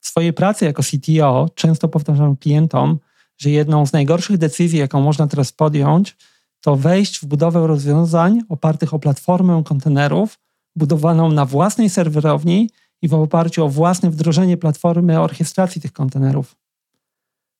W 0.00 0.06
swojej 0.06 0.32
pracy 0.32 0.64
jako 0.64 0.82
CTO 0.82 1.48
często 1.54 1.88
powtarzam 1.88 2.36
klientom, 2.36 2.98
że 3.38 3.50
jedną 3.50 3.86
z 3.86 3.92
najgorszych 3.92 4.38
decyzji, 4.38 4.78
jaką 4.78 5.00
można 5.00 5.26
teraz 5.26 5.52
podjąć, 5.52 6.16
to 6.60 6.76
wejść 6.76 7.20
w 7.20 7.26
budowę 7.26 7.66
rozwiązań 7.66 8.40
opartych 8.48 8.94
o 8.94 8.98
platformę 8.98 9.62
kontenerów, 9.64 10.38
budowaną 10.76 11.30
na 11.30 11.44
własnej 11.44 11.90
serwerowni 11.90 12.70
i 13.02 13.08
w 13.08 13.14
oparciu 13.14 13.64
o 13.64 13.68
własne 13.68 14.10
wdrożenie 14.10 14.56
platformy 14.56 15.20
orchestracji 15.20 15.80
tych 15.80 15.92
kontenerów. 15.92 16.56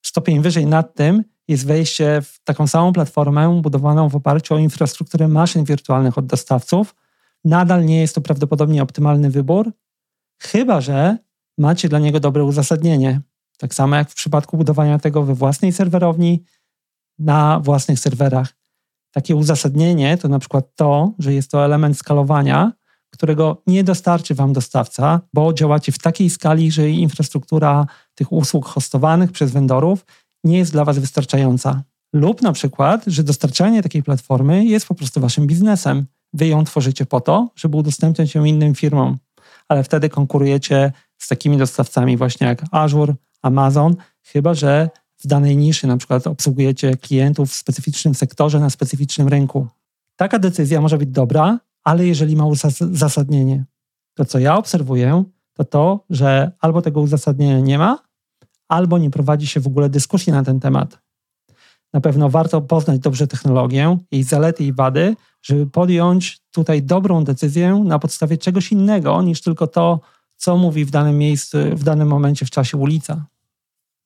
Stopień 0.03 0.41
wyżej 0.41 0.67
nad 0.67 0.95
tym 0.95 1.25
jest 1.49 1.67
wejście 1.67 2.23
w 2.23 2.41
taką 2.45 2.67
samą 2.67 2.93
platformę 2.93 3.61
budowaną 3.63 4.09
w 4.09 4.17
oparciu 4.17 4.55
o 4.55 4.59
infrastrukturę 4.59 5.29
maszyn 5.29 5.65
wirtualnych 5.65 6.19
od 6.19 6.27
dostawców. 6.27 6.95
Nadal 7.45 7.85
nie 7.85 8.01
jest 8.01 8.15
to 8.15 8.21
prawdopodobnie 8.21 8.83
optymalny 8.83 9.31
wybór, 9.31 9.73
chyba 10.43 10.81
że 10.81 11.19
macie 11.59 11.89
dla 11.89 11.99
niego 11.99 12.21
dobre 12.21 12.45
uzasadnienie. 12.45 13.21
Tak 13.59 13.75
samo 13.75 13.97
jak 13.97 14.11
w 14.11 14.15
przypadku 14.15 14.57
budowania 14.57 14.99
tego 14.99 15.23
we 15.23 15.35
własnej 15.35 15.73
serwerowni, 15.73 16.45
na 17.19 17.61
własnych 17.61 17.99
serwerach. 17.99 18.53
Takie 19.11 19.37
uzasadnienie 19.37 20.19
to 20.19 20.29
na 20.29 20.39
przykład 20.39 20.75
to, 20.75 21.13
że 21.19 21.35
jest 21.35 21.51
to 21.51 21.65
element 21.65 21.99
skalowania, 21.99 22.73
którego 23.11 23.63
nie 23.67 23.85
dostarczy 23.85 24.35
Wam 24.35 24.53
dostawca, 24.53 25.21
bo 25.35 25.53
działacie 25.53 25.93
w 25.93 25.99
takiej 25.99 26.31
skali, 26.31 26.71
że 26.71 26.91
infrastruktura 26.91 27.87
tych 28.15 28.33
usług 28.33 28.67
hostowanych 28.67 29.33
przez 29.33 29.53
vendorów 29.53 30.05
nie 30.47 30.59
jest 30.59 30.73
dla 30.73 30.85
Was 30.85 30.99
wystarczająca. 30.99 31.83
Lub 32.13 32.43
na 32.43 32.53
przykład, 32.53 33.05
że 33.07 33.23
dostarczanie 33.23 33.83
takiej 33.83 34.03
platformy 34.03 34.65
jest 34.65 34.87
po 34.87 34.95
prostu 34.95 35.21
Waszym 35.21 35.47
biznesem. 35.47 36.07
Wy 36.33 36.47
ją 36.47 36.65
tworzycie 36.65 37.07
po 37.07 37.21
to, 37.21 37.51
żeby 37.57 37.77
udostępniać 37.77 38.35
ją 38.35 38.45
innym 38.45 38.75
firmom, 38.75 39.19
ale 39.69 39.85
wtedy 39.85 40.09
konkurujecie 40.09 40.93
z 41.19 41.29
takimi 41.29 41.57
dostawcami 41.57 42.17
właśnie 42.17 42.47
jak 42.47 42.63
Azure, 42.71 43.15
Amazon, 43.43 43.97
chyba 44.23 44.55
że 44.55 44.91
w 45.19 45.27
danej 45.27 45.57
niszy 45.57 45.87
na 45.87 45.97
przykład 45.97 46.27
obsługujecie 46.27 46.97
klientów 46.97 47.51
w 47.51 47.55
specyficznym 47.55 48.15
sektorze 48.15 48.61
na 48.61 48.71
specyficznym 48.71 49.29
rynku. 49.29 49.67
Taka 50.17 50.39
decyzja 50.39 50.81
może 50.81 50.99
być 50.99 51.11
dobra, 51.11 51.61
ale 51.85 52.07
jeżeli 52.07 52.37
ma 52.37 52.45
uzasadnienie. 52.81 53.65
To, 54.15 54.25
co 54.25 54.39
ja 54.39 54.57
obserwuję, 54.57 55.25
to 55.55 55.65
to, 55.65 56.05
że 56.11 56.53
albo 56.61 56.83
tego 56.83 57.01
uzasadnienia 57.01 57.61
nie 57.61 57.79
ma, 57.79 57.99
albo 58.69 58.99
nie 58.99 59.11
prowadzi 59.11 59.47
się 59.47 59.61
w 59.61 59.67
ogóle 59.67 59.89
dyskusji 59.89 60.33
na 60.33 60.43
ten 60.43 60.61
temat. 60.61 60.99
Na 61.93 62.01
pewno 62.01 62.31
warto 62.31 62.61
poznać 62.61 63.01
dobrze 63.01 63.27
technologię, 63.27 63.99
jej 64.11 64.23
zalety 64.23 64.65
i 64.65 64.73
wady, 64.73 65.17
żeby 65.43 65.67
podjąć 65.67 66.41
tutaj 66.51 66.83
dobrą 66.83 67.25
decyzję 67.25 67.83
na 67.85 67.99
podstawie 67.99 68.39
czegoś 68.39 68.73
innego 68.73 69.23
niż 69.23 69.41
tylko 69.41 69.67
to, 69.67 70.01
co 70.37 70.57
mówi 70.57 70.85
w 70.85 70.91
danym 70.91 71.19
miejscu, 71.19 71.59
w 71.73 71.85
danym 71.85 72.09
momencie 72.09 72.47
w 72.47 72.51
czasie 72.51 72.77
ulica. 72.77 73.27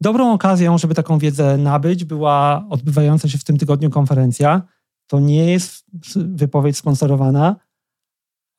Dobrą 0.00 0.32
okazją, 0.32 0.78
żeby 0.78 0.94
taką 0.94 1.18
wiedzę 1.18 1.56
nabyć, 1.56 2.04
była 2.04 2.64
odbywająca 2.70 3.28
się 3.28 3.38
w 3.38 3.44
tym 3.44 3.58
tygodniu 3.58 3.90
konferencja. 3.90 4.62
To 5.06 5.20
nie 5.20 5.50
jest 5.50 5.84
wypowiedź 6.16 6.76
sponsorowana, 6.76 7.56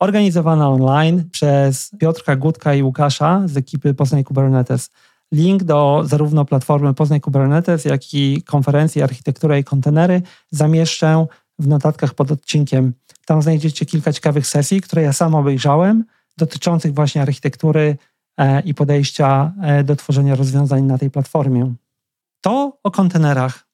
organizowana 0.00 0.68
online 0.68 1.30
przez 1.30 1.90
Piotrka 1.98 2.36
Gutka 2.36 2.74
i 2.74 2.82
Łukasza 2.82 3.42
z 3.46 3.56
ekipy 3.56 3.94
Poznań 3.94 4.24
Kubernetes. 4.24 4.90
Link 5.32 5.64
do 5.64 6.02
zarówno 6.04 6.44
platformy 6.44 6.94
Poznań 6.94 7.20
Kubernetes, 7.20 7.84
jak 7.84 8.14
i 8.14 8.42
konferencji 8.42 9.02
Architektura 9.02 9.58
i 9.58 9.64
kontenery 9.64 10.22
zamieszczę 10.50 11.26
w 11.58 11.66
notatkach 11.66 12.14
pod 12.14 12.30
odcinkiem. 12.30 12.92
Tam 13.26 13.42
znajdziecie 13.42 13.86
kilka 13.86 14.12
ciekawych 14.12 14.46
sesji, 14.46 14.80
które 14.80 15.02
ja 15.02 15.12
sam 15.12 15.34
obejrzałem, 15.34 16.04
dotyczących 16.36 16.94
właśnie 16.94 17.22
architektury 17.22 17.96
e, 18.38 18.60
i 18.60 18.74
podejścia 18.74 19.52
e, 19.62 19.84
do 19.84 19.96
tworzenia 19.96 20.34
rozwiązań 20.34 20.82
na 20.82 20.98
tej 20.98 21.10
platformie. 21.10 21.74
To 22.40 22.78
o 22.82 22.90
kontenerach. 22.90 23.66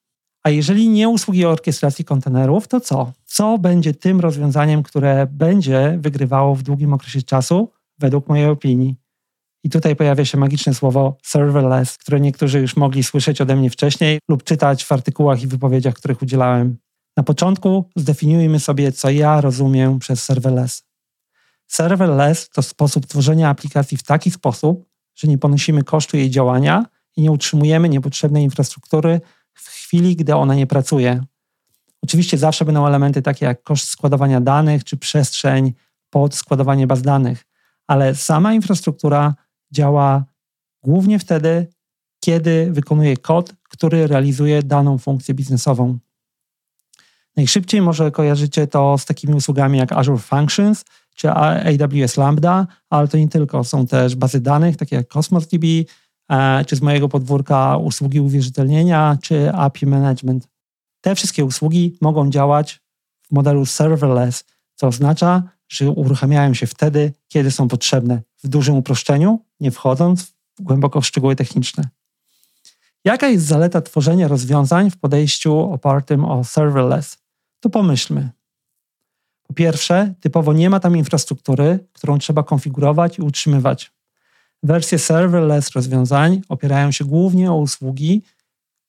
A 0.43 0.49
jeżeli 0.49 0.89
nie 0.89 1.09
usługi 1.09 1.45
orkiestracji 1.45 2.05
kontenerów, 2.05 2.67
to 2.67 2.79
co? 2.79 3.11
Co 3.25 3.57
będzie 3.57 3.93
tym 3.93 4.19
rozwiązaniem, 4.19 4.83
które 4.83 5.27
będzie 5.31 5.97
wygrywało 6.01 6.55
w 6.55 6.63
długim 6.63 6.93
okresie 6.93 7.21
czasu, 7.21 7.71
według 7.99 8.27
mojej 8.27 8.45
opinii? 8.45 8.95
I 9.63 9.69
tutaj 9.69 9.95
pojawia 9.95 10.25
się 10.25 10.37
magiczne 10.37 10.73
słowo 10.73 11.17
serverless, 11.23 11.97
które 11.97 12.19
niektórzy 12.19 12.59
już 12.59 12.75
mogli 12.75 13.03
słyszeć 13.03 13.41
ode 13.41 13.55
mnie 13.55 13.69
wcześniej 13.69 14.19
lub 14.29 14.43
czytać 14.43 14.83
w 14.85 14.91
artykułach 14.91 15.41
i 15.41 15.47
wypowiedziach, 15.47 15.93
których 15.93 16.21
udzielałem. 16.21 16.77
Na 17.17 17.23
początku 17.23 17.89
zdefiniujmy 17.95 18.59
sobie, 18.59 18.91
co 18.91 19.09
ja 19.09 19.41
rozumiem 19.41 19.99
przez 19.99 20.23
serverless. 20.23 20.83
Serverless 21.67 22.49
to 22.49 22.61
sposób 22.61 23.05
tworzenia 23.05 23.49
aplikacji 23.49 23.97
w 23.97 24.03
taki 24.03 24.31
sposób, 24.31 24.85
że 25.15 25.27
nie 25.27 25.37
ponosimy 25.37 25.83
kosztu 25.83 26.17
jej 26.17 26.29
działania 26.29 26.85
i 27.15 27.21
nie 27.21 27.31
utrzymujemy 27.31 27.89
niepotrzebnej 27.89 28.43
infrastruktury 28.43 29.21
w 29.53 29.69
chwili, 29.69 30.15
gdy 30.15 30.35
ona 30.35 30.55
nie 30.55 30.67
pracuje. 30.67 31.23
Oczywiście 32.03 32.37
zawsze 32.37 32.65
będą 32.65 32.87
elementy 32.87 33.21
takie 33.21 33.45
jak 33.45 33.63
koszt 33.63 33.87
składowania 33.87 34.41
danych 34.41 34.83
czy 34.83 34.97
przestrzeń 34.97 35.73
pod 36.09 36.35
składowanie 36.35 36.87
baz 36.87 37.01
danych, 37.01 37.45
ale 37.87 38.15
sama 38.15 38.53
infrastruktura 38.53 39.35
działa 39.71 40.25
głównie 40.83 41.19
wtedy, 41.19 41.67
kiedy 42.19 42.71
wykonuje 42.71 43.17
kod, 43.17 43.53
który 43.63 44.07
realizuje 44.07 44.63
daną 44.63 44.97
funkcję 44.97 45.33
biznesową. 45.33 45.97
Najszybciej 47.35 47.81
może 47.81 48.11
kojarzycie 48.11 48.67
to 48.67 48.97
z 48.97 49.05
takimi 49.05 49.33
usługami 49.33 49.77
jak 49.77 49.91
Azure 49.91 50.17
Functions 50.17 50.85
czy 51.15 51.31
AWS 51.31 52.17
Lambda, 52.17 52.67
ale 52.89 53.07
to 53.07 53.17
nie 53.17 53.27
tylko. 53.27 53.63
Są 53.63 53.87
też 53.87 54.15
bazy 54.15 54.41
danych, 54.41 54.77
takie 54.77 54.95
jak 54.95 55.07
Cosmos 55.07 55.47
DB, 55.47 55.65
e, 56.29 56.65
czy 56.65 56.75
z 56.75 56.81
mojego 56.81 57.09
podwórka 57.09 57.77
usługi 57.77 58.19
uwierzytelnienia, 58.19 59.17
czy 59.21 59.51
API 59.53 59.85
Management. 59.85 60.47
Te 61.01 61.15
wszystkie 61.15 61.45
usługi 61.45 61.97
mogą 62.01 62.29
działać 62.29 62.81
w 63.23 63.31
modelu 63.31 63.65
serverless, 63.65 64.43
co 64.75 64.87
oznacza, 64.87 65.43
że 65.69 65.89
uruchamiają 65.89 66.53
się 66.53 66.67
wtedy, 66.67 67.13
kiedy 67.27 67.51
są 67.51 67.67
potrzebne, 67.67 68.21
w 68.43 68.47
dużym 68.47 68.75
uproszczeniu, 68.75 69.39
nie 69.59 69.71
wchodząc 69.71 70.33
głęboko 70.59 71.01
w 71.01 71.05
szczegóły 71.05 71.35
techniczne. 71.35 71.89
Jaka 73.05 73.27
jest 73.27 73.45
zaleta 73.45 73.81
tworzenia 73.81 74.27
rozwiązań 74.27 74.91
w 74.91 74.97
podejściu 74.97 75.59
opartym 75.59 76.25
o 76.25 76.43
serverless? 76.43 77.17
To 77.59 77.69
pomyślmy. 77.69 78.29
Po 79.47 79.53
pierwsze, 79.53 80.13
typowo 80.19 80.53
nie 80.53 80.69
ma 80.69 80.79
tam 80.79 80.97
infrastruktury, 80.97 81.79
którą 81.93 82.19
trzeba 82.19 82.43
konfigurować 82.43 83.19
i 83.19 83.21
utrzymywać. 83.21 83.91
Wersje 84.63 84.99
serverless 84.99 85.71
rozwiązań 85.71 86.41
opierają 86.49 86.91
się 86.91 87.05
głównie 87.05 87.51
o 87.51 87.57
usługi 87.57 88.21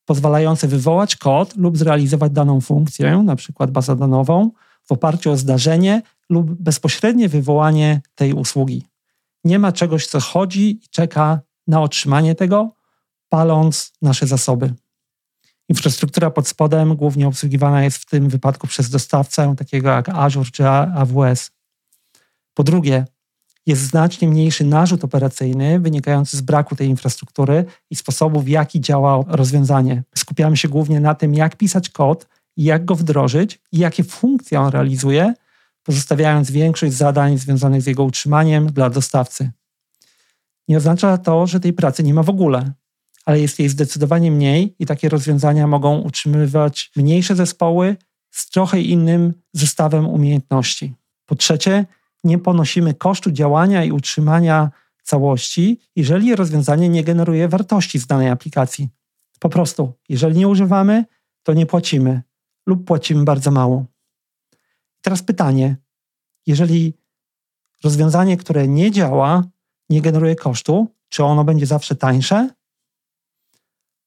pozwalające 0.04 0.68
wywołać 0.68 1.16
kod 1.16 1.56
lub 1.56 1.78
zrealizować 1.78 2.32
daną 2.32 2.60
funkcję, 2.60 3.08
np. 3.08 3.66
bazę 3.66 3.96
danową, 3.96 4.50
w 4.84 4.92
oparciu 4.92 5.30
o 5.30 5.36
zdarzenie 5.36 6.02
lub 6.30 6.62
bezpośrednie 6.62 7.28
wywołanie 7.28 8.00
tej 8.14 8.32
usługi. 8.32 8.86
Nie 9.44 9.58
ma 9.58 9.72
czegoś, 9.72 10.06
co 10.06 10.20
chodzi 10.20 10.70
i 10.70 10.88
czeka 10.90 11.40
na 11.66 11.82
otrzymanie 11.82 12.34
tego, 12.34 12.74
paląc 13.28 13.92
nasze 14.02 14.26
zasoby. 14.26 14.74
Infrastruktura 15.68 16.30
pod 16.30 16.48
spodem 16.48 16.96
głównie 16.96 17.28
obsługiwana 17.28 17.84
jest 17.84 17.98
w 17.98 18.06
tym 18.06 18.28
wypadku 18.28 18.66
przez 18.66 18.90
dostawcę 18.90 19.54
takiego 19.58 19.88
jak 19.88 20.08
Azure 20.08 20.50
czy 20.52 20.68
AWS. 20.68 21.50
Po 22.54 22.64
drugie, 22.64 23.04
jest 23.66 23.82
znacznie 23.82 24.28
mniejszy 24.28 24.64
narzut 24.64 25.04
operacyjny 25.04 25.80
wynikający 25.80 26.36
z 26.36 26.40
braku 26.40 26.76
tej 26.76 26.88
infrastruktury 26.88 27.64
i 27.90 27.96
sposobu, 27.96 28.40
w 28.40 28.48
jaki 28.48 28.80
działa 28.80 29.24
rozwiązanie. 29.26 30.02
Skupiamy 30.16 30.56
się 30.56 30.68
głównie 30.68 31.00
na 31.00 31.14
tym, 31.14 31.34
jak 31.34 31.56
pisać 31.56 31.88
kod, 31.88 32.26
jak 32.56 32.84
go 32.84 32.94
wdrożyć 32.94 33.60
i 33.72 33.78
jakie 33.78 34.04
funkcje 34.04 34.60
on 34.60 34.68
realizuje, 34.70 35.34
pozostawiając 35.82 36.50
większość 36.50 36.92
zadań 36.92 37.38
związanych 37.38 37.82
z 37.82 37.86
jego 37.86 38.04
utrzymaniem 38.04 38.66
dla 38.66 38.90
dostawcy. 38.90 39.50
Nie 40.68 40.76
oznacza 40.76 41.18
to, 41.18 41.46
że 41.46 41.60
tej 41.60 41.72
pracy 41.72 42.02
nie 42.02 42.14
ma 42.14 42.22
w 42.22 42.30
ogóle, 42.30 42.72
ale 43.24 43.40
jest 43.40 43.58
jej 43.58 43.68
zdecydowanie 43.68 44.30
mniej 44.30 44.74
i 44.78 44.86
takie 44.86 45.08
rozwiązania 45.08 45.66
mogą 45.66 45.98
utrzymywać 45.98 46.90
mniejsze 46.96 47.36
zespoły 47.36 47.96
z 48.30 48.50
trochę 48.50 48.80
innym 48.80 49.34
zestawem 49.52 50.06
umiejętności. 50.06 50.94
Po 51.26 51.34
trzecie, 51.34 51.86
nie 52.24 52.38
ponosimy 52.38 52.94
kosztu 52.94 53.30
działania 53.30 53.84
i 53.84 53.92
utrzymania 53.92 54.70
całości, 55.02 55.80
jeżeli 55.96 56.36
rozwiązanie 56.36 56.88
nie 56.88 57.04
generuje 57.04 57.48
wartości 57.48 57.98
z 57.98 58.06
danej 58.06 58.28
aplikacji. 58.28 58.88
Po 59.40 59.48
prostu, 59.48 59.92
jeżeli 60.08 60.38
nie 60.38 60.48
używamy, 60.48 61.04
to 61.42 61.54
nie 61.54 61.66
płacimy 61.66 62.22
lub 62.66 62.84
płacimy 62.84 63.24
bardzo 63.24 63.50
mało. 63.50 63.84
Teraz 65.00 65.22
pytanie: 65.22 65.76
jeżeli 66.46 66.94
rozwiązanie, 67.84 68.36
które 68.36 68.68
nie 68.68 68.90
działa, 68.90 69.44
nie 69.90 70.02
generuje 70.02 70.36
kosztu, 70.36 70.88
czy 71.08 71.24
ono 71.24 71.44
będzie 71.44 71.66
zawsze 71.66 71.94
tańsze? 71.94 72.50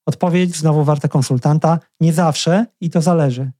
Odpowiedź 0.05 0.55
znowu 0.55 0.83
warta 0.83 1.07
konsultanta: 1.07 1.79
nie 1.99 2.13
zawsze 2.13 2.65
i 2.81 2.89
to 2.89 3.01
zależy 3.01 3.51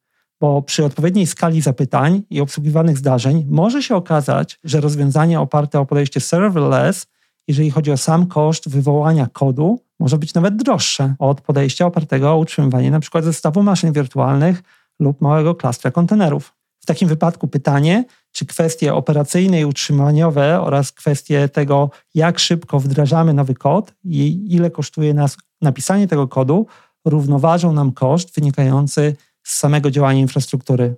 bo 0.43 0.61
przy 0.61 0.85
odpowiedniej 0.85 1.27
skali 1.27 1.61
zapytań 1.61 2.21
i 2.29 2.41
obsługiwanych 2.41 2.97
zdarzeń 2.97 3.45
może 3.49 3.83
się 3.83 3.95
okazać, 3.95 4.59
że 4.63 4.81
rozwiązanie 4.81 5.39
oparte 5.39 5.79
o 5.79 5.85
podejście 5.85 6.19
serverless, 6.19 7.07
jeżeli 7.47 7.71
chodzi 7.71 7.91
o 7.91 7.97
sam 7.97 8.27
koszt 8.27 8.69
wywołania 8.69 9.27
kodu, 9.33 9.79
może 9.99 10.17
być 10.17 10.33
nawet 10.33 10.55
droższe 10.55 11.15
od 11.19 11.41
podejścia 11.41 11.85
opartego 11.85 12.31
o 12.31 12.37
utrzymywanie 12.37 12.87
np. 12.87 13.21
zestawu 13.21 13.63
maszyn 13.63 13.93
wirtualnych 13.93 14.63
lub 14.99 15.21
małego 15.21 15.55
klastra 15.55 15.91
kontenerów. 15.91 16.53
W 16.83 16.85
takim 16.85 17.07
wypadku 17.07 17.47
pytanie, 17.47 18.05
czy 18.31 18.45
kwestie 18.45 18.93
operacyjne 18.93 19.61
i 19.61 19.65
utrzymaniowe 19.65 20.61
oraz 20.61 20.91
kwestie 20.91 21.49
tego, 21.49 21.89
jak 22.15 22.39
szybko 22.39 22.79
wdrażamy 22.79 23.33
nowy 23.33 23.53
kod 23.53 23.93
i 24.03 24.45
ile 24.55 24.71
kosztuje 24.71 25.13
nas 25.13 25.37
napisanie 25.61 26.07
tego 26.07 26.27
kodu, 26.27 26.67
równoważą 27.05 27.73
nam 27.73 27.91
koszt 27.91 28.35
wynikający 28.35 29.15
z 29.43 29.55
samego 29.55 29.91
działania 29.91 30.19
infrastruktury. 30.19 30.95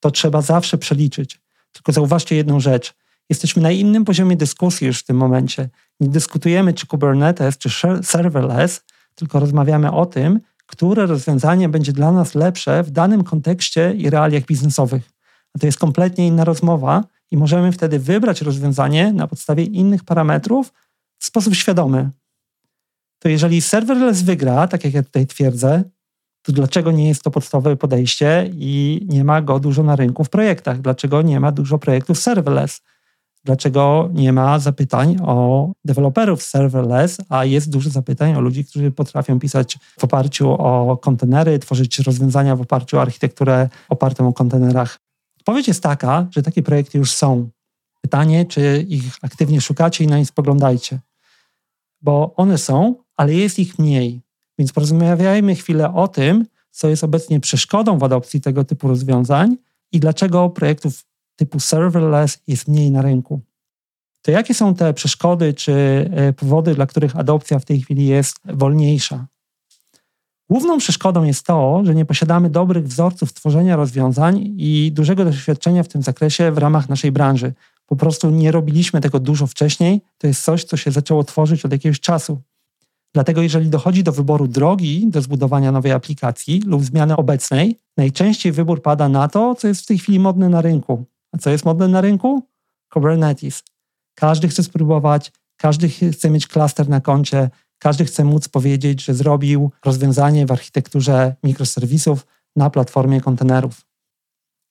To 0.00 0.10
trzeba 0.10 0.42
zawsze 0.42 0.78
przeliczyć. 0.78 1.40
Tylko 1.72 1.92
zauważcie 1.92 2.36
jedną 2.36 2.60
rzecz. 2.60 2.94
Jesteśmy 3.30 3.62
na 3.62 3.70
innym 3.70 4.04
poziomie 4.04 4.36
dyskusji 4.36 4.86
już 4.86 5.00
w 5.00 5.04
tym 5.04 5.16
momencie. 5.16 5.68
Nie 6.00 6.08
dyskutujemy, 6.08 6.72
czy 6.72 6.86
Kubernetes, 6.86 7.58
czy 7.58 7.70
serverless, 8.02 8.84
tylko 9.14 9.40
rozmawiamy 9.40 9.92
o 9.92 10.06
tym, 10.06 10.40
które 10.66 11.06
rozwiązanie 11.06 11.68
będzie 11.68 11.92
dla 11.92 12.12
nas 12.12 12.34
lepsze 12.34 12.82
w 12.82 12.90
danym 12.90 13.24
kontekście 13.24 13.94
i 13.96 14.10
realiach 14.10 14.46
biznesowych. 14.46 15.10
A 15.54 15.58
to 15.58 15.66
jest 15.66 15.78
kompletnie 15.78 16.26
inna 16.26 16.44
rozmowa 16.44 17.04
i 17.30 17.36
możemy 17.36 17.72
wtedy 17.72 17.98
wybrać 17.98 18.42
rozwiązanie 18.42 19.12
na 19.12 19.26
podstawie 19.26 19.64
innych 19.64 20.04
parametrów 20.04 20.72
w 21.18 21.24
sposób 21.24 21.54
świadomy. 21.54 22.10
To 23.18 23.28
jeżeli 23.28 23.60
serverless 23.60 24.22
wygra, 24.22 24.68
tak 24.68 24.84
jak 24.84 24.94
ja 24.94 25.02
tutaj 25.02 25.26
twierdzę, 25.26 25.84
to 26.42 26.52
dlaczego 26.52 26.92
nie 26.92 27.08
jest 27.08 27.22
to 27.22 27.30
podstawowe 27.30 27.76
podejście 27.76 28.50
i 28.52 29.06
nie 29.08 29.24
ma 29.24 29.42
go 29.42 29.60
dużo 29.60 29.82
na 29.82 29.96
rynku 29.96 30.24
w 30.24 30.30
projektach? 30.30 30.80
Dlaczego 30.80 31.22
nie 31.22 31.40
ma 31.40 31.52
dużo 31.52 31.78
projektów 31.78 32.18
serverless? 32.18 32.80
Dlaczego 33.44 34.10
nie 34.12 34.32
ma 34.32 34.58
zapytań 34.58 35.16
o 35.22 35.68
deweloperów 35.84 36.42
serverless, 36.42 37.18
a 37.28 37.44
jest 37.44 37.70
dużo 37.70 37.90
zapytań 37.90 38.34
o 38.34 38.40
ludzi, 38.40 38.64
którzy 38.64 38.90
potrafią 38.90 39.40
pisać 39.40 39.78
w 39.98 40.04
oparciu 40.04 40.50
o 40.50 40.96
kontenery, 40.96 41.58
tworzyć 41.58 41.98
rozwiązania 41.98 42.56
w 42.56 42.60
oparciu 42.60 42.96
o 42.96 43.02
architekturę 43.02 43.68
opartą 43.88 44.28
o 44.28 44.32
kontenerach? 44.32 44.98
Odpowiedź 45.38 45.68
jest 45.68 45.82
taka, 45.82 46.26
że 46.30 46.42
takie 46.42 46.62
projekty 46.62 46.98
już 46.98 47.12
są. 47.12 47.50
Pytanie, 48.00 48.44
czy 48.44 48.84
ich 48.88 49.04
aktywnie 49.22 49.60
szukacie 49.60 50.04
i 50.04 50.06
na 50.06 50.18
nie 50.18 50.26
spoglądajcie. 50.26 50.98
Bo 52.02 52.34
one 52.36 52.58
są, 52.58 52.94
ale 53.16 53.34
jest 53.34 53.58
ich 53.58 53.78
mniej. 53.78 54.20
Więc 54.58 54.72
porozmawiajmy 54.72 55.54
chwilę 55.54 55.94
o 55.94 56.08
tym, 56.08 56.46
co 56.70 56.88
jest 56.88 57.04
obecnie 57.04 57.40
przeszkodą 57.40 57.98
w 57.98 58.04
adopcji 58.04 58.40
tego 58.40 58.64
typu 58.64 58.88
rozwiązań 58.88 59.56
i 59.92 60.00
dlaczego 60.00 60.50
projektów 60.50 61.04
typu 61.36 61.60
serverless 61.60 62.38
jest 62.46 62.68
mniej 62.68 62.90
na 62.90 63.02
rynku. 63.02 63.40
To 64.22 64.30
jakie 64.30 64.54
są 64.54 64.74
te 64.74 64.94
przeszkody 64.94 65.54
czy 65.54 65.72
e, 66.12 66.32
powody, 66.32 66.74
dla 66.74 66.86
których 66.86 67.16
adopcja 67.16 67.58
w 67.58 67.64
tej 67.64 67.80
chwili 67.80 68.06
jest 68.06 68.36
wolniejsza? 68.44 69.26
Główną 70.50 70.78
przeszkodą 70.78 71.24
jest 71.24 71.46
to, 71.46 71.82
że 71.84 71.94
nie 71.94 72.04
posiadamy 72.04 72.50
dobrych 72.50 72.88
wzorców 72.88 73.32
tworzenia 73.32 73.76
rozwiązań 73.76 74.54
i 74.58 74.92
dużego 74.92 75.24
doświadczenia 75.24 75.82
w 75.82 75.88
tym 75.88 76.02
zakresie 76.02 76.52
w 76.52 76.58
ramach 76.58 76.88
naszej 76.88 77.12
branży. 77.12 77.52
Po 77.86 77.96
prostu 77.96 78.30
nie 78.30 78.52
robiliśmy 78.52 79.00
tego 79.00 79.20
dużo 79.20 79.46
wcześniej. 79.46 80.00
To 80.18 80.26
jest 80.26 80.44
coś, 80.44 80.64
co 80.64 80.76
się 80.76 80.90
zaczęło 80.90 81.24
tworzyć 81.24 81.64
od 81.64 81.72
jakiegoś 81.72 82.00
czasu. 82.00 82.42
Dlatego 83.14 83.42
jeżeli 83.42 83.70
dochodzi 83.70 84.04
do 84.04 84.12
wyboru 84.12 84.48
drogi 84.48 85.06
do 85.10 85.22
zbudowania 85.22 85.72
nowej 85.72 85.92
aplikacji 85.92 86.62
lub 86.66 86.84
zmiany 86.84 87.16
obecnej, 87.16 87.78
najczęściej 87.96 88.52
wybór 88.52 88.82
pada 88.82 89.08
na 89.08 89.28
to, 89.28 89.54
co 89.54 89.68
jest 89.68 89.82
w 89.82 89.86
tej 89.86 89.98
chwili 89.98 90.18
modne 90.18 90.48
na 90.48 90.60
rynku. 90.60 91.04
A 91.34 91.38
co 91.38 91.50
jest 91.50 91.64
modne 91.64 91.88
na 91.88 92.00
rynku? 92.00 92.42
Kubernetes. 92.92 93.62
Każdy 94.14 94.48
chce 94.48 94.62
spróbować, 94.62 95.32
każdy 95.56 95.88
chce 95.88 96.30
mieć 96.30 96.46
klaster 96.46 96.88
na 96.88 97.00
koncie, 97.00 97.50
każdy 97.78 98.04
chce 98.04 98.24
móc 98.24 98.48
powiedzieć, 98.48 99.04
że 99.04 99.14
zrobił 99.14 99.70
rozwiązanie 99.84 100.46
w 100.46 100.52
architekturze 100.52 101.34
mikroserwisów 101.42 102.26
na 102.56 102.70
platformie 102.70 103.20
kontenerów. 103.20 103.80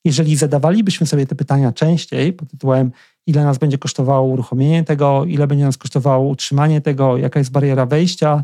Jeżeli 0.06 0.36
zadawalibyśmy 0.36 1.08
sobie 1.08 1.26
te 1.26 1.36
pytania 1.36 1.72
częściej 1.72 2.34
pod 2.34 2.50
tytułem 2.50 2.92
ile 3.28 3.44
nas 3.44 3.58
będzie 3.58 3.78
kosztowało 3.78 4.28
uruchomienie 4.28 4.84
tego, 4.84 5.26
ile 5.26 5.48
będzie 5.48 5.66
nas 5.66 5.78
kosztowało 5.78 6.28
utrzymanie 6.28 6.82
tego, 6.82 7.18
jaka 7.18 7.40
jest 7.40 7.52
bariera 7.52 7.86
wejścia, 7.86 8.44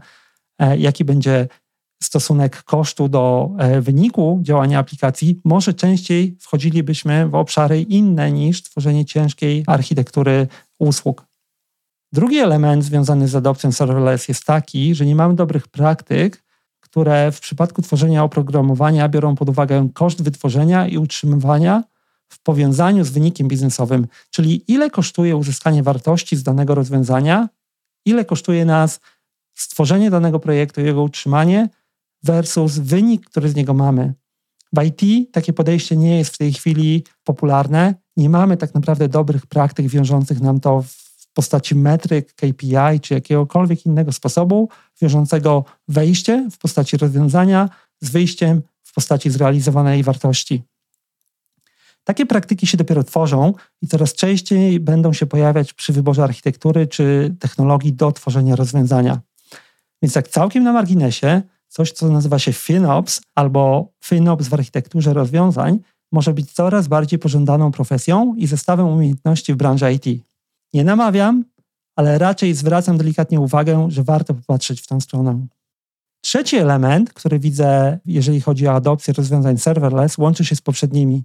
e, 0.60 0.78
jaki 0.78 1.06
będzie 1.06 1.48
stosunek 2.04 2.64
kosztu 2.64 3.10
do 3.10 3.52
e, 3.58 3.82
wyniku 3.82 4.40
działania 4.42 4.80
aplikacji, 4.80 5.42
może 5.44 5.74
częściej 5.74 6.38
wchodzilibyśmy 6.40 7.28
w 7.28 7.36
obszary 7.36 7.82
inne 7.82 8.32
niż 8.32 8.64
tworzenie 8.64 9.06
ciężkiej 9.06 9.64
architektury 9.68 10.48
usług. 10.80 11.26
Drugi 12.14 12.38
element 12.38 12.84
związany 12.84 13.28
z 13.28 13.36
adopcją 13.36 13.72
serverless 13.72 14.28
jest 14.28 14.46
taki, 14.46 14.96
że 14.96 15.06
nie 15.06 15.16
mamy 15.16 15.36
dobrych 15.36 15.68
praktyk, 15.68 16.44
które 16.80 17.32
w 17.32 17.40
przypadku 17.40 17.82
tworzenia 17.82 18.24
oprogramowania 18.24 19.10
biorą 19.10 19.36
pod 19.36 19.50
uwagę 19.50 19.90
koszt 19.94 20.24
wytworzenia 20.24 20.88
i 20.88 20.98
utrzymywania 20.98 21.84
w 22.30 22.44
powiązaniu 22.44 23.04
z 23.04 23.10
wynikiem 23.10 23.48
biznesowym, 23.48 24.08
czyli 24.30 24.72
ile 24.72 24.90
kosztuje 24.90 25.36
uzyskanie 25.36 25.84
wartości 25.84 26.36
z 26.36 26.44
danego 26.44 26.76
rozwiązania, 26.76 27.50
ile 28.06 28.26
kosztuje 28.26 28.66
nas 28.66 29.00
stworzenie 29.56 30.10
danego 30.10 30.40
projektu, 30.40 30.82
jego 30.82 31.04
utrzymanie 31.04 31.70
versus 32.24 32.78
wynik, 32.78 33.26
który 33.26 33.50
z 33.50 33.56
niego 33.56 33.74
mamy. 33.74 34.14
W 34.74 34.84
IT 34.84 35.32
takie 35.32 35.54
podejście 35.54 35.98
nie 35.98 36.18
jest 36.18 36.36
w 36.36 36.38
tej 36.38 36.54
chwili 36.54 37.04
popularne. 37.24 37.96
Nie 38.18 38.30
mamy 38.30 38.58
tak 38.58 38.74
naprawdę 38.74 39.10
dobrych 39.10 39.46
praktyk 39.46 39.88
wiążących 39.88 40.42
nam 40.42 40.60
to 40.60 40.82
w 40.82 41.28
postaci 41.34 41.76
metryk, 41.76 42.34
KPI 42.34 43.00
czy 43.02 43.14
jakiegokolwiek 43.14 43.86
innego 43.86 44.12
sposobu 44.12 44.70
wiążącego 45.02 45.66
wejście 45.88 46.50
w 46.52 46.58
postaci 46.58 46.98
rozwiązania 46.98 47.70
z 48.02 48.10
wyjściem 48.10 48.62
w 48.84 48.94
postaci 48.94 49.30
zrealizowanej 49.30 50.04
wartości. 50.04 50.64
Takie 52.04 52.26
praktyki 52.26 52.68
się 52.68 52.78
dopiero 52.78 53.04
tworzą 53.04 53.54
i 53.82 53.88
coraz 53.88 54.14
częściej 54.14 54.80
będą 54.80 55.14
się 55.14 55.26
pojawiać 55.26 55.74
przy 55.74 55.94
wyborze 55.94 56.24
architektury 56.24 56.88
czy 56.88 57.36
technologii 57.40 57.94
do 57.94 58.12
tworzenia 58.12 58.56
rozwiązania. 58.56 59.20
Więc 60.02 60.14
tak 60.14 60.28
całkiem 60.28 60.64
na 60.64 60.74
marginesie, 60.74 61.42
coś 61.70 61.92
co 61.92 62.10
nazywa 62.10 62.40
się 62.40 62.54
FinOps 62.54 63.22
albo 63.36 63.92
FinOps 64.04 64.48
w 64.48 64.54
architekturze 64.54 65.14
rozwiązań 65.14 65.80
może 66.12 66.34
być 66.34 66.52
coraz 66.52 66.88
bardziej 66.88 67.20
pożądaną 67.20 67.72
profesją 67.72 68.36
i 68.38 68.48
zestawem 68.48 68.88
umiejętności 68.88 69.54
w 69.54 69.58
branży 69.58 69.94
IT. 69.94 70.24
Nie 70.74 70.84
namawiam, 70.84 71.46
ale 71.96 72.18
raczej 72.18 72.54
zwracam 72.54 72.98
delikatnie 72.98 73.40
uwagę, 73.40 73.88
że 73.92 74.04
warto 74.04 74.34
popatrzeć 74.34 74.82
w 74.82 74.88
tę 74.88 75.02
stronę. 75.02 75.48
Trzeci 76.22 76.58
element, 76.58 77.14
który 77.14 77.40
widzę, 77.40 78.00
jeżeli 78.06 78.42
chodzi 78.42 78.68
o 78.68 78.74
adopcję 78.74 79.14
rozwiązań 79.14 79.58
serverless, 79.58 80.18
łączy 80.18 80.46
się 80.46 80.56
z 80.56 80.62
poprzednimi. 80.62 81.24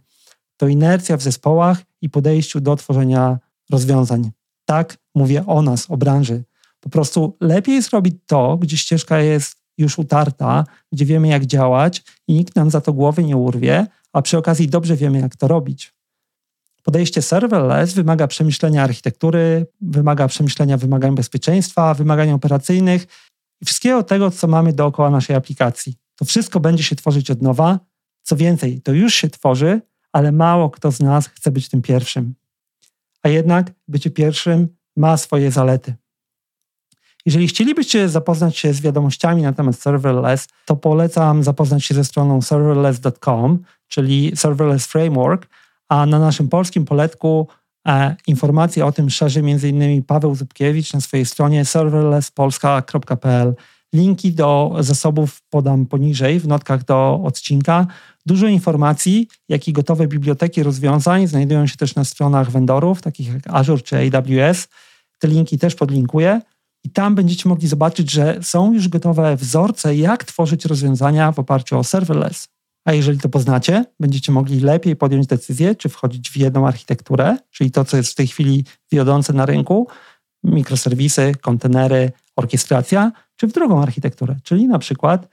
To 0.56 0.68
inercja 0.68 1.16
w 1.16 1.22
zespołach 1.22 1.82
i 2.02 2.10
podejściu 2.10 2.60
do 2.60 2.76
tworzenia 2.76 3.38
rozwiązań. 3.70 4.30
Tak 4.64 4.96
mówię 5.14 5.46
o 5.46 5.62
nas, 5.62 5.90
o 5.90 5.96
branży. 5.96 6.44
Po 6.80 6.88
prostu 6.90 7.36
lepiej 7.40 7.82
zrobić 7.82 8.16
to, 8.26 8.56
gdzie 8.56 8.76
ścieżka 8.76 9.18
jest 9.18 9.63
już 9.78 9.98
utarta, 9.98 10.64
gdzie 10.92 11.04
wiemy 11.04 11.28
jak 11.28 11.46
działać 11.46 12.02
i 12.28 12.34
nikt 12.34 12.56
nam 12.56 12.70
za 12.70 12.80
to 12.80 12.92
głowy 12.92 13.24
nie 13.24 13.36
urwie, 13.36 13.86
a 14.12 14.22
przy 14.22 14.38
okazji 14.38 14.68
dobrze 14.68 14.96
wiemy 14.96 15.20
jak 15.20 15.36
to 15.36 15.48
robić. 15.48 15.94
Podejście 16.82 17.22
serverless 17.22 17.92
wymaga 17.92 18.26
przemyślenia 18.26 18.82
architektury, 18.82 19.66
wymaga 19.80 20.28
przemyślenia 20.28 20.76
wymagań 20.76 21.14
bezpieczeństwa, 21.14 21.94
wymagań 21.94 22.30
operacyjnych 22.30 23.06
i 23.60 23.64
wszystkiego 23.64 24.02
tego, 24.02 24.30
co 24.30 24.46
mamy 24.46 24.72
dookoła 24.72 25.10
naszej 25.10 25.36
aplikacji. 25.36 25.96
To 26.16 26.24
wszystko 26.24 26.60
będzie 26.60 26.82
się 26.82 26.96
tworzyć 26.96 27.30
od 27.30 27.42
nowa. 27.42 27.80
Co 28.22 28.36
więcej, 28.36 28.80
to 28.80 28.92
już 28.92 29.14
się 29.14 29.28
tworzy, 29.28 29.80
ale 30.12 30.32
mało 30.32 30.70
kto 30.70 30.92
z 30.92 31.00
nas 31.00 31.26
chce 31.26 31.50
być 31.50 31.68
tym 31.68 31.82
pierwszym. 31.82 32.34
A 33.22 33.28
jednak 33.28 33.72
bycie 33.88 34.10
pierwszym 34.10 34.68
ma 34.96 35.16
swoje 35.16 35.50
zalety. 35.50 35.94
Jeżeli 37.26 37.48
chcielibyście 37.48 38.08
zapoznać 38.08 38.58
się 38.58 38.72
z 38.72 38.80
wiadomościami 38.80 39.42
na 39.42 39.52
temat 39.52 39.78
serverless, 39.78 40.48
to 40.64 40.76
polecam 40.76 41.42
zapoznać 41.42 41.84
się 41.84 41.94
ze 41.94 42.04
stroną 42.04 42.42
serverless.com, 42.42 43.58
czyli 43.88 44.32
Serverless 44.36 44.86
Framework, 44.86 45.46
a 45.88 46.06
na 46.06 46.18
naszym 46.18 46.48
polskim 46.48 46.84
poletku 46.84 47.48
e, 47.88 48.16
informacje 48.26 48.86
o 48.86 48.92
tym 48.92 49.10
szerzy 49.10 49.40
m.in. 49.40 50.02
Paweł 50.02 50.34
Zubkiewicz 50.34 50.92
na 50.92 51.00
swojej 51.00 51.26
stronie 51.26 51.64
serverlesspolska.pl. 51.64 53.54
Linki 53.94 54.32
do 54.32 54.76
zasobów 54.80 55.42
podam 55.50 55.86
poniżej 55.86 56.40
w 56.40 56.48
notkach 56.48 56.84
do 56.84 57.20
odcinka. 57.24 57.86
Dużo 58.26 58.46
informacji, 58.46 59.28
jak 59.48 59.68
i 59.68 59.72
gotowe 59.72 60.06
biblioteki 60.06 60.62
rozwiązań 60.62 61.26
znajdują 61.26 61.66
się 61.66 61.76
też 61.76 61.94
na 61.94 62.04
stronach 62.04 62.50
vendorów, 62.50 63.02
takich 63.02 63.34
jak 63.34 63.42
Azure 63.46 63.82
czy 63.82 63.96
AWS. 63.96 64.68
Te 65.18 65.28
linki 65.28 65.58
też 65.58 65.74
podlinkuję. 65.74 66.40
I 66.84 66.90
tam 66.90 67.14
będziecie 67.14 67.48
mogli 67.48 67.68
zobaczyć, 67.68 68.10
że 68.10 68.38
są 68.42 68.72
już 68.72 68.88
gotowe 68.88 69.36
wzorce, 69.36 69.96
jak 69.96 70.24
tworzyć 70.24 70.64
rozwiązania 70.64 71.32
w 71.32 71.38
oparciu 71.38 71.78
o 71.78 71.84
serverless. 71.84 72.48
A 72.84 72.92
jeżeli 72.92 73.18
to 73.18 73.28
poznacie, 73.28 73.84
będziecie 74.00 74.32
mogli 74.32 74.60
lepiej 74.60 74.96
podjąć 74.96 75.26
decyzję, 75.26 75.74
czy 75.74 75.88
wchodzić 75.88 76.30
w 76.30 76.36
jedną 76.36 76.66
architekturę, 76.66 77.36
czyli 77.50 77.70
to, 77.70 77.84
co 77.84 77.96
jest 77.96 78.12
w 78.12 78.14
tej 78.14 78.26
chwili 78.26 78.64
wiodące 78.92 79.32
na 79.32 79.46
rynku, 79.46 79.88
mikroserwisy, 80.42 81.32
kontenery, 81.40 82.12
orkiestracja, 82.36 83.12
czy 83.36 83.46
w 83.46 83.52
drugą 83.52 83.82
architekturę, 83.82 84.36
czyli 84.42 84.68
na 84.68 84.78
przykład 84.78 85.28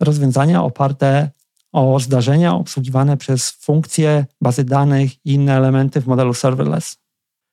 rozwiązania 0.00 0.62
oparte 0.62 1.30
o 1.72 2.00
zdarzenia 2.00 2.54
obsługiwane 2.54 3.16
przez 3.16 3.50
funkcje, 3.50 4.26
bazy 4.40 4.64
danych 4.64 5.26
i 5.26 5.32
inne 5.32 5.56
elementy 5.56 6.00
w 6.00 6.06
modelu 6.06 6.34
serverless. 6.34 6.96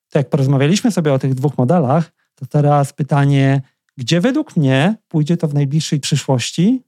To 0.10 0.20
jak 0.20 0.30
porozmawialiśmy 0.30 0.92
sobie 0.92 1.14
o 1.14 1.20
tych 1.20 1.34
dwóch 1.34 1.58
modelach, 1.58 2.12
to 2.39 2.45
teraz 2.45 2.93
pytanie, 2.93 3.62
gdzie 3.97 4.21
według 4.21 4.58
mnie 4.58 4.95
pójdzie 5.08 5.38
to 5.38 5.47
w 5.47 5.54
najbliższej 5.54 5.99
przyszłości 5.99 6.84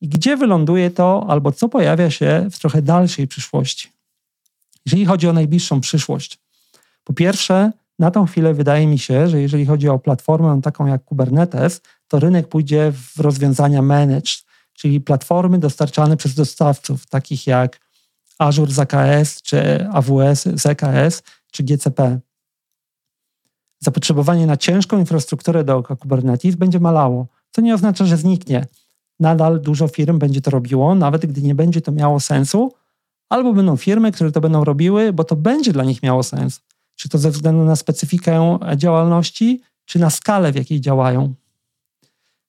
i 0.00 0.08
gdzie 0.08 0.36
wyląduje 0.36 0.90
to, 0.90 1.26
albo 1.28 1.52
co 1.52 1.68
pojawia 1.68 2.10
się 2.10 2.48
w 2.50 2.58
trochę 2.58 2.82
dalszej 2.82 3.28
przyszłości. 3.28 3.92
Jeżeli 4.86 5.06
chodzi 5.06 5.28
o 5.28 5.32
najbliższą 5.32 5.80
przyszłość, 5.80 6.38
po 7.04 7.12
pierwsze, 7.12 7.72
na 7.98 8.10
tą 8.10 8.26
chwilę 8.26 8.54
wydaje 8.54 8.86
mi 8.86 8.98
się, 8.98 9.28
że 9.28 9.40
jeżeli 9.40 9.66
chodzi 9.66 9.88
o 9.88 9.98
platformę 9.98 10.60
taką 10.62 10.86
jak 10.86 11.04
Kubernetes, 11.04 11.80
to 12.08 12.20
rynek 12.20 12.48
pójdzie 12.48 12.92
w 12.92 13.20
rozwiązania 13.20 13.82
managed, 13.82 14.44
czyli 14.72 15.00
platformy 15.00 15.58
dostarczane 15.58 16.16
przez 16.16 16.34
dostawców, 16.34 17.06
takich 17.06 17.46
jak 17.46 17.80
Azure 18.38 18.72
z 18.72 18.78
AKS, 18.78 19.42
czy 19.42 19.88
AWS 19.88 20.42
z 20.54 20.66
EKS, 20.66 21.22
czy 21.50 21.62
GCP. 21.62 22.20
Zapotrzebowanie 23.80 24.46
na 24.46 24.56
ciężką 24.56 24.98
infrastrukturę 24.98 25.64
do 25.64 25.82
Kubernetes 25.82 26.54
będzie 26.54 26.80
malało, 26.80 27.26
co 27.50 27.62
nie 27.62 27.74
oznacza, 27.74 28.04
że 28.04 28.16
zniknie 28.16 28.66
nadal 29.20 29.60
dużo 29.60 29.88
firm 29.88 30.18
będzie 30.18 30.40
to 30.40 30.50
robiło, 30.50 30.94
nawet 30.94 31.26
gdy 31.26 31.42
nie 31.42 31.54
będzie 31.54 31.80
to 31.80 31.92
miało 31.92 32.20
sensu, 32.20 32.72
albo 33.28 33.52
będą 33.52 33.76
firmy, 33.76 34.12
które 34.12 34.32
to 34.32 34.40
będą 34.40 34.64
robiły, 34.64 35.12
bo 35.12 35.24
to 35.24 35.36
będzie 35.36 35.72
dla 35.72 35.84
nich 35.84 36.02
miało 36.02 36.22
sens. 36.22 36.60
Czy 36.94 37.08
to 37.08 37.18
ze 37.18 37.30
względu 37.30 37.64
na 37.64 37.76
specyfikę 37.76 38.58
działalności, 38.76 39.62
czy 39.84 39.98
na 39.98 40.10
skalę, 40.10 40.52
w 40.52 40.56
jakiej 40.56 40.80
działają. 40.80 41.34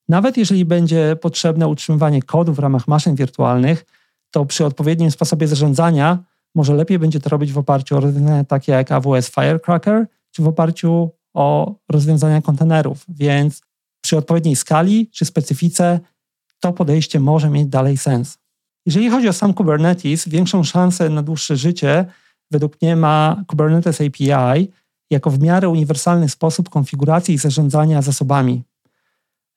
Nawet 0.08 0.36
jeżeli 0.36 0.64
będzie 0.64 1.16
potrzebne 1.20 1.68
utrzymywanie 1.68 2.22
kodu 2.22 2.52
w 2.52 2.58
ramach 2.58 2.88
maszyn 2.88 3.14
wirtualnych, 3.14 3.84
to 4.30 4.46
przy 4.46 4.64
odpowiednim 4.64 5.10
sposobie 5.10 5.48
zarządzania 5.48 6.18
może 6.54 6.74
lepiej 6.74 6.98
będzie 6.98 7.20
to 7.20 7.30
robić 7.30 7.52
w 7.52 7.58
oparciu 7.58 7.96
o 7.96 8.00
rozwiązania 8.00 8.44
takie 8.44 8.72
jak 8.72 8.92
AWS 8.92 9.30
Firecracker, 9.30 10.06
czy 10.30 10.42
w 10.42 10.48
oparciu 10.48 11.10
o 11.38 11.74
rozwiązania 11.88 12.42
kontenerów. 12.42 13.04
Więc 13.08 13.62
przy 14.00 14.16
odpowiedniej 14.16 14.56
skali 14.56 15.10
czy 15.10 15.24
specyfice 15.24 16.00
to 16.60 16.72
podejście 16.72 17.20
może 17.20 17.50
mieć 17.50 17.68
dalej 17.68 17.96
sens. 17.96 18.38
Jeżeli 18.86 19.10
chodzi 19.10 19.28
o 19.28 19.32
sam 19.32 19.54
Kubernetes, 19.54 20.28
większą 20.28 20.64
szansę 20.64 21.08
na 21.08 21.22
dłuższe 21.22 21.56
życie 21.56 22.04
według 22.50 22.82
mnie 22.82 22.96
ma 22.96 23.44
Kubernetes 23.46 24.00
API 24.00 24.72
jako 25.10 25.30
w 25.30 25.40
miarę 25.40 25.68
uniwersalny 25.68 26.28
sposób 26.28 26.68
konfiguracji 26.68 27.34
i 27.34 27.38
zarządzania 27.38 28.02
zasobami. 28.02 28.62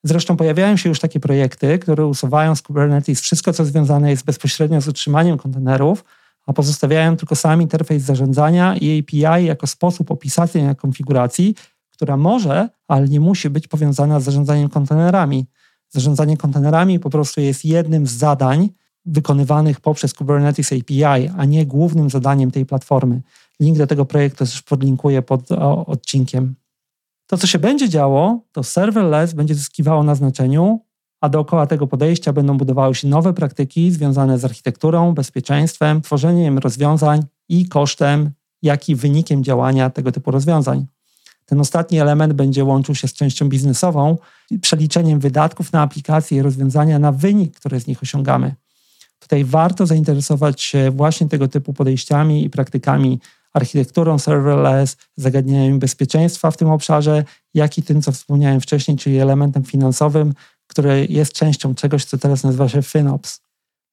Zresztą 0.03 0.37
pojawiają 0.37 0.77
się 0.77 0.89
już 0.89 0.99
takie 0.99 1.19
projekty, 1.19 1.79
które 1.79 2.05
usuwają 2.05 2.55
z 2.55 2.61
Kubernetes 2.61 3.21
wszystko, 3.21 3.53
co 3.53 3.65
związane 3.65 4.09
jest 4.09 4.25
bezpośrednio 4.25 4.81
z 4.81 4.87
utrzymaniem 4.87 5.37
kontenerów, 5.37 6.03
a 6.47 6.53
pozostawiają 6.53 7.17
tylko 7.17 7.35
sam 7.35 7.61
interfejs 7.61 8.03
zarządzania 8.03 8.75
i 8.75 8.99
API 8.99 9.45
jako 9.45 9.67
sposób 9.67 10.11
opisania 10.11 10.75
konfiguracji, 10.75 11.55
która 12.01 12.17
może, 12.17 12.69
ale 12.87 13.07
nie 13.07 13.19
musi 13.19 13.49
być 13.49 13.67
powiązana 13.67 14.19
z 14.19 14.23
zarządzaniem 14.23 14.69
kontenerami. 14.69 15.45
Zarządzanie 15.89 16.37
kontenerami 16.37 16.99
po 16.99 17.09
prostu 17.09 17.41
jest 17.41 17.65
jednym 17.65 18.07
z 18.07 18.11
zadań 18.11 18.69
wykonywanych 19.05 19.79
poprzez 19.79 20.13
Kubernetes 20.13 20.73
API, 20.73 21.03
a 21.37 21.45
nie 21.45 21.65
głównym 21.65 22.09
zadaniem 22.09 22.51
tej 22.51 22.65
platformy. 22.65 23.21
Link 23.59 23.77
do 23.77 23.87
tego 23.87 24.05
projektu 24.05 24.45
też 24.45 24.61
podlinkuję 24.61 25.21
pod 25.21 25.51
odcinkiem. 25.85 26.55
To, 27.27 27.37
co 27.37 27.47
się 27.47 27.59
będzie 27.59 27.89
działo, 27.89 28.39
to 28.51 28.63
serverless 28.63 29.33
będzie 29.33 29.55
zyskiwało 29.55 30.03
na 30.03 30.15
znaczeniu, 30.15 30.79
a 31.21 31.29
dookoła 31.29 31.67
tego 31.67 31.87
podejścia 31.87 32.33
będą 32.33 32.57
budowały 32.57 32.95
się 32.95 33.07
nowe 33.07 33.33
praktyki 33.33 33.91
związane 33.91 34.39
z 34.39 34.45
architekturą, 34.45 35.13
bezpieczeństwem, 35.13 36.01
tworzeniem 36.01 36.57
rozwiązań 36.57 37.23
i 37.49 37.67
kosztem, 37.67 38.31
jak 38.61 38.89
i 38.89 38.95
wynikiem 38.95 39.43
działania 39.43 39.89
tego 39.89 40.11
typu 40.11 40.31
rozwiązań. 40.31 40.85
Ten 41.51 41.59
ostatni 41.59 41.99
element 41.99 42.33
będzie 42.33 42.63
łączył 42.63 42.95
się 42.95 43.07
z 43.07 43.13
częścią 43.13 43.49
biznesową, 43.49 44.17
przeliczeniem 44.61 45.19
wydatków 45.19 45.71
na 45.71 45.81
aplikacje 45.81 46.37
i 46.37 46.41
rozwiązania 46.41 46.99
na 46.99 47.11
wynik, 47.11 47.59
który 47.59 47.79
z 47.79 47.87
nich 47.87 48.03
osiągamy. 48.03 48.55
Tutaj 49.19 49.43
warto 49.43 49.85
zainteresować 49.85 50.61
się 50.61 50.91
właśnie 50.91 51.27
tego 51.27 51.47
typu 51.47 51.73
podejściami 51.73 52.45
i 52.45 52.49
praktykami, 52.49 53.19
architekturą 53.53 54.19
serverless, 54.19 54.97
zagadnieniami 55.17 55.79
bezpieczeństwa 55.79 56.51
w 56.51 56.57
tym 56.57 56.69
obszarze, 56.69 57.23
jak 57.53 57.77
i 57.77 57.83
tym, 57.83 58.01
co 58.01 58.11
wspomniałem 58.11 58.61
wcześniej, 58.61 58.97
czyli 58.97 59.19
elementem 59.19 59.63
finansowym, 59.63 60.33
który 60.67 61.07
jest 61.09 61.33
częścią 61.33 61.75
czegoś, 61.75 62.05
co 62.05 62.17
teraz 62.17 62.43
nazywa 62.43 62.69
się 62.69 62.81
FinOps. 62.81 63.41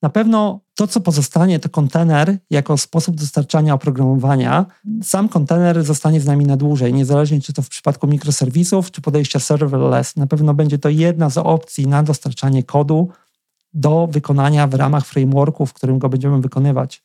Na 0.03 0.09
pewno 0.09 0.61
to, 0.75 0.87
co 0.87 1.01
pozostanie, 1.01 1.59
to 1.59 1.69
kontener 1.69 2.39
jako 2.51 2.79
sposób 2.79 3.17
dostarczania 3.17 3.75
oprogramowania. 3.75 4.67
Sam 5.03 5.29
kontener 5.29 5.85
zostanie 5.85 6.21
z 6.21 6.27
nami 6.27 6.47
na 6.47 6.57
dłużej, 6.57 6.95
niezależnie 6.95 7.41
czy 7.41 7.53
to 7.53 7.63
w 7.63 7.69
przypadku 7.69 8.07
mikroserwisów, 8.07 8.91
czy 8.91 9.01
podejścia 9.01 9.39
serverless. 9.39 10.17
Na 10.17 10.27
pewno 10.27 10.55
będzie 10.55 10.79
to 10.79 10.89
jedna 10.89 11.31
z 11.31 11.39
opcji 11.39 11.87
na 11.87 12.03
dostarczanie 12.03 12.63
kodu 12.63 13.09
do 13.75 14.09
wykonania 14.11 14.67
w 14.67 14.75
ramach 14.75 15.07
frameworku, 15.07 15.67
w 15.67 15.73
którym 15.73 15.99
go 15.99 16.09
będziemy 16.09 16.41
wykonywać. 16.41 17.03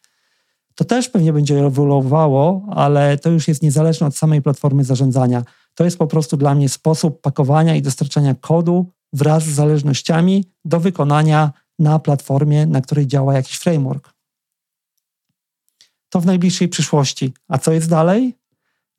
To 0.76 0.86
też 0.86 1.10
pewnie 1.10 1.34
będzie 1.34 1.66
ewoluowało, 1.66 2.66
ale 2.72 3.18
to 3.18 3.30
już 3.30 3.48
jest 3.48 3.64
niezależne 3.64 4.08
od 4.08 4.16
samej 4.16 4.42
platformy 4.42 4.84
zarządzania. 4.84 5.44
To 5.76 5.84
jest 5.84 5.98
po 5.98 6.08
prostu 6.08 6.38
dla 6.38 6.56
mnie 6.56 6.70
sposób 6.70 7.22
pakowania 7.22 7.76
i 7.76 7.82
dostarczania 7.82 8.36
kodu 8.42 8.86
wraz 9.14 9.44
z 9.44 9.54
zależnościami 9.54 10.46
do 10.66 10.80
wykonania 10.80 11.52
na 11.80 12.00
platformie, 12.00 12.66
na 12.66 12.82
której 12.82 13.08
działa 13.08 13.34
jakiś 13.34 13.58
framework. 13.58 14.14
To 16.10 16.22
w 16.22 16.26
najbliższej 16.26 16.68
przyszłości. 16.68 17.34
A 17.48 17.58
co 17.58 17.72
jest 17.72 17.90
dalej? 17.90 18.38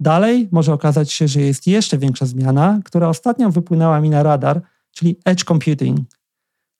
Dalej 0.00 0.48
może 0.52 0.72
okazać 0.72 1.12
się, 1.12 1.28
że 1.28 1.40
jest 1.40 1.66
jeszcze 1.66 1.98
większa 1.98 2.26
zmiana, 2.26 2.80
która 2.84 3.08
ostatnio 3.08 3.50
wypłynęła 3.50 4.00
mi 4.00 4.10
na 4.10 4.22
radar, 4.22 4.62
czyli 4.90 5.16
edge 5.24 5.44
computing. 5.44 6.00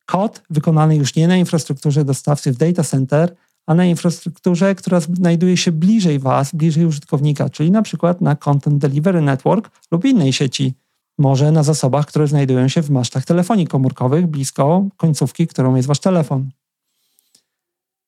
Kod 0.06 0.42
wykonany 0.50 0.96
już 0.96 1.14
nie 1.14 1.28
na 1.28 1.36
infrastrukturze 1.36 2.04
dostawcy 2.04 2.52
w 2.52 2.56
data 2.56 2.84
center, 2.84 3.36
a 3.66 3.74
na 3.74 3.84
infrastrukturze, 3.84 4.74
która 4.74 5.00
znajduje 5.00 5.56
się 5.56 5.72
bliżej 5.72 6.18
Was, 6.18 6.54
bliżej 6.54 6.86
użytkownika, 6.86 7.50
czyli 7.50 7.70
na 7.70 7.82
przykład 7.82 8.20
na 8.20 8.36
Content 8.36 8.78
Delivery 8.78 9.20
Network 9.20 9.70
lub 9.90 10.04
innej 10.04 10.32
sieci. 10.32 10.74
Może 11.18 11.52
na 11.52 11.62
zasobach, 11.62 12.06
które 12.06 12.26
znajdują 12.26 12.68
się 12.68 12.82
w 12.82 12.90
masztach 12.90 13.24
telefonii 13.24 13.66
komórkowych, 13.66 14.26
blisko 14.26 14.84
końcówki, 14.96 15.46
którą 15.46 15.74
jest 15.74 15.88
Wasz 15.88 16.00
telefon. 16.00 16.50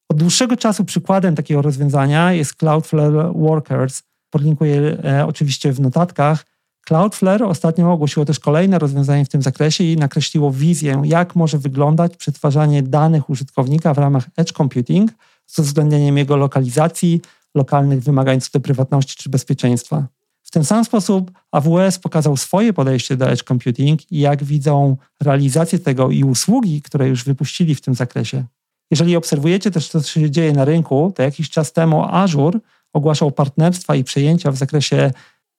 Od 0.08 0.16
dłuższego 0.16 0.56
czasu 0.56 0.84
przykładem 0.84 1.34
takiego 1.34 1.62
rozwiązania 1.62 2.32
jest 2.32 2.54
Cloudflare 2.54 3.32
Workers. 3.34 4.02
Podlinkuję 4.30 4.98
e, 5.04 5.26
oczywiście 5.26 5.72
w 5.72 5.80
notatkach. 5.80 6.44
Cloudflare 6.86 7.42
ostatnio 7.42 7.92
ogłosiło 7.92 8.26
też 8.26 8.40
kolejne 8.40 8.78
rozwiązanie 8.78 9.24
w 9.24 9.28
tym 9.28 9.42
zakresie 9.42 9.84
i 9.84 9.96
nakreśliło 9.96 10.52
wizję, 10.52 11.02
jak 11.04 11.36
może 11.36 11.58
wyglądać 11.58 12.16
przetwarzanie 12.16 12.82
danych 12.82 13.30
użytkownika 13.30 13.94
w 13.94 13.98
ramach 13.98 14.28
edge 14.36 14.52
computing 14.52 15.10
z 15.46 15.58
uwzględnieniem 15.58 16.18
jego 16.18 16.36
lokalizacji, 16.36 17.20
lokalnych 17.54 18.02
wymagań 18.02 18.40
co 18.40 18.48
do 18.52 18.60
prywatności 18.60 19.22
czy 19.22 19.30
bezpieczeństwa. 19.30 20.06
W 20.46 20.50
ten 20.50 20.64
sam 20.64 20.84
sposób 20.84 21.30
AWS 21.52 21.98
pokazał 21.98 22.36
swoje 22.36 22.72
podejście 22.72 23.16
do 23.16 23.30
edge 23.30 23.42
computing 23.42 24.12
i 24.12 24.18
jak 24.18 24.44
widzą 24.44 24.96
realizację 25.22 25.78
tego 25.78 26.10
i 26.10 26.24
usługi, 26.24 26.82
które 26.82 27.08
już 27.08 27.24
wypuścili 27.24 27.74
w 27.74 27.80
tym 27.80 27.94
zakresie. 27.94 28.44
Jeżeli 28.90 29.16
obserwujecie 29.16 29.70
też, 29.70 29.88
co 29.88 30.02
się 30.02 30.30
dzieje 30.30 30.52
na 30.52 30.64
rynku, 30.64 31.12
to 31.16 31.22
jakiś 31.22 31.50
czas 31.50 31.72
temu 31.72 32.04
Azure 32.04 32.60
ogłaszał 32.92 33.30
partnerstwa 33.30 33.94
i 33.94 34.04
przejęcia 34.04 34.50
w 34.50 34.56
zakresie 34.56 35.12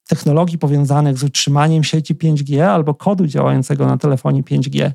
technologii 0.08 0.58
powiązanych 0.58 1.18
z 1.18 1.24
utrzymaniem 1.24 1.84
sieci 1.84 2.16
5G 2.16 2.62
albo 2.62 2.94
kodu 2.94 3.28
działającego 3.28 3.86
na 3.86 3.98
telefonie 3.98 4.44
5G. 4.44 4.92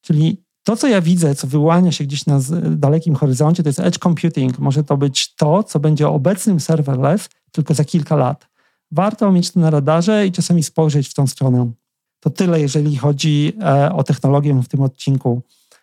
Czyli 0.00 0.42
to, 0.62 0.76
co 0.76 0.88
ja 0.88 1.00
widzę, 1.00 1.34
co 1.34 1.46
wyłania 1.46 1.92
się 1.92 2.04
gdzieś 2.04 2.26
na 2.26 2.40
dalekim 2.70 3.14
horyzoncie, 3.14 3.62
to 3.62 3.68
jest 3.68 3.80
edge 3.80 3.98
computing. 3.98 4.58
Może 4.58 4.84
to 4.84 4.96
być 4.96 5.34
to, 5.34 5.62
co 5.62 5.80
będzie 5.80 6.08
obecnym 6.08 6.60
serverless 6.60 7.28
tylko 7.52 7.74
za 7.74 7.84
kilka 7.84 8.16
lat. 8.16 8.50
Warto 8.92 9.32
mieć 9.32 9.50
to 9.50 9.60
na 9.60 9.70
radarze 9.70 10.26
i 10.26 10.32
czasami 10.32 10.62
spojrzeć 10.62 11.08
w 11.08 11.14
tą 11.14 11.26
stronę. 11.26 11.72
To 12.20 12.30
tyle, 12.30 12.60
jeżeli 12.60 12.96
chodzi 12.96 13.52
e, 13.62 13.92
o 13.92 14.04
technologię 14.04 14.54
w 14.62 14.68
tym 14.68 14.82
odcinku. 14.82 15.42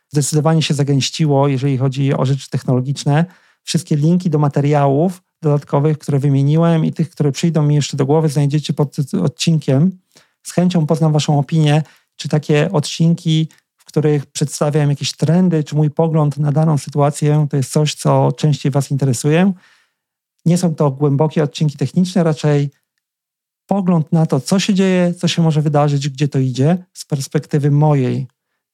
Zdecydowanie 0.09 0.61
się 0.61 0.73
zagęściło, 0.73 1.47
jeżeli 1.47 1.77
chodzi 1.77 2.13
o 2.13 2.25
rzeczy 2.25 2.49
technologiczne. 2.49 3.25
Wszystkie 3.63 3.95
linki 3.95 4.29
do 4.29 4.39
materiałów 4.39 5.23
dodatkowych, 5.41 5.97
które 5.97 6.19
wymieniłem 6.19 6.85
i 6.85 6.93
tych, 6.93 7.09
które 7.09 7.31
przyjdą 7.31 7.63
mi 7.63 7.75
jeszcze 7.75 7.97
do 7.97 8.05
głowy, 8.05 8.29
znajdziecie 8.29 8.73
pod 8.73 8.95
odcinkiem. 9.23 9.99
Z 10.43 10.51
chęcią 10.51 10.85
poznam 10.85 11.13
Waszą 11.13 11.39
opinię, 11.39 11.83
czy 12.15 12.29
takie 12.29 12.71
odcinki, 12.71 13.47
w 13.77 13.85
których 13.85 14.25
przedstawiam 14.25 14.89
jakieś 14.89 15.13
trendy, 15.13 15.63
czy 15.63 15.75
mój 15.75 15.89
pogląd 15.89 16.37
na 16.37 16.51
daną 16.51 16.77
sytuację, 16.77 17.47
to 17.49 17.57
jest 17.57 17.71
coś, 17.71 17.95
co 17.95 18.31
częściej 18.31 18.71
Was 18.71 18.91
interesuje. 18.91 19.53
Nie 20.45 20.57
są 20.57 20.75
to 20.75 20.91
głębokie 20.91 21.43
odcinki 21.43 21.77
techniczne, 21.77 22.23
raczej 22.23 22.69
pogląd 23.67 24.11
na 24.11 24.25
to, 24.25 24.39
co 24.39 24.59
się 24.59 24.73
dzieje, 24.73 25.13
co 25.13 25.27
się 25.27 25.41
może 25.41 25.61
wydarzyć, 25.61 26.09
gdzie 26.09 26.27
to 26.27 26.39
idzie, 26.39 26.77
z 26.93 27.05
perspektywy 27.05 27.71
mojej, 27.71 28.27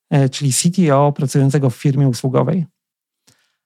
e, 0.09 0.29
czyli 0.29 0.53
CTO 0.53 1.11
pracującego 1.11 1.69
w 1.69 1.75
firmie 1.75 2.07
usługowej. 2.07 2.65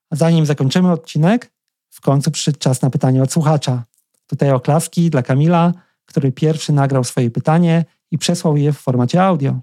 A 0.10 0.16
zanim 0.16 0.46
zakończymy 0.46 0.92
odcinek, 0.92 1.52
w 1.90 2.02
końcu 2.02 2.32
przyszedł 2.32 2.60
czas 2.60 2.82
na 2.82 2.90
pytanie 2.90 3.24
od 3.24 3.32
słuchacza. 3.32 3.84
Tutaj 4.28 4.52
oklaski 4.52 5.10
dla 5.10 5.24
Kamila, 5.24 5.74
który 6.06 6.32
pierwszy 6.32 6.74
nagrał 6.74 7.04
swoje 7.04 7.32
pytanie 7.32 7.86
i 8.12 8.18
przesłał 8.18 8.58
je 8.58 8.74
w 8.74 8.78
formacie 8.78 9.24
audio. 9.24 9.60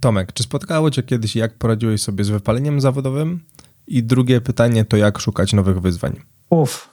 Tomek, 0.00 0.32
czy 0.32 0.42
spotkało 0.42 0.90
Cię 0.90 1.02
kiedyś, 1.02 1.36
jak 1.36 1.58
poradziłeś 1.58 2.02
sobie 2.02 2.24
z 2.24 2.28
wypaleniem 2.28 2.80
zawodowym? 2.80 3.44
I 3.86 4.02
drugie 4.02 4.40
pytanie 4.40 4.84
to, 4.84 4.96
jak 4.96 5.18
szukać 5.18 5.52
nowych 5.52 5.80
wyzwań? 5.80 6.20
Uf, 6.50 6.88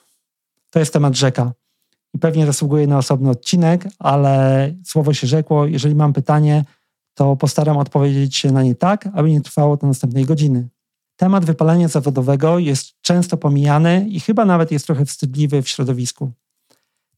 to 0.70 0.80
jest 0.80 0.94
temat 0.94 1.16
rzeka. 1.16 1.52
I 2.18 2.20
pewnie 2.20 2.46
zasługuje 2.46 2.88
na 2.88 2.98
osobny 2.98 3.30
odcinek, 3.30 3.88
ale 4.00 4.74
słowo 4.86 5.14
się 5.14 5.28
rzekło. 5.28 5.66
Jeżeli 5.66 5.96
mam 5.96 6.14
pytanie, 6.14 6.66
to 7.14 7.36
postaram 7.36 7.78
odpowiedzieć 7.78 8.36
się 8.36 8.52
na 8.52 8.64
nie 8.64 8.76
tak, 8.76 9.10
aby 9.14 9.32
nie 9.32 9.42
trwało 9.42 9.78
to 9.78 9.88
następnej 9.88 10.26
godziny. 10.26 10.68
Temat 11.16 11.46
wypalenia 11.46 11.88
zawodowego 11.88 12.60
jest 12.60 13.02
często 13.02 13.38
pomijany 13.38 14.08
i 14.10 14.20
chyba 14.20 14.46
nawet 14.46 14.72
jest 14.72 14.86
trochę 14.86 15.06
wstydliwy 15.06 15.62
w 15.62 15.70
środowisku. 15.70 16.32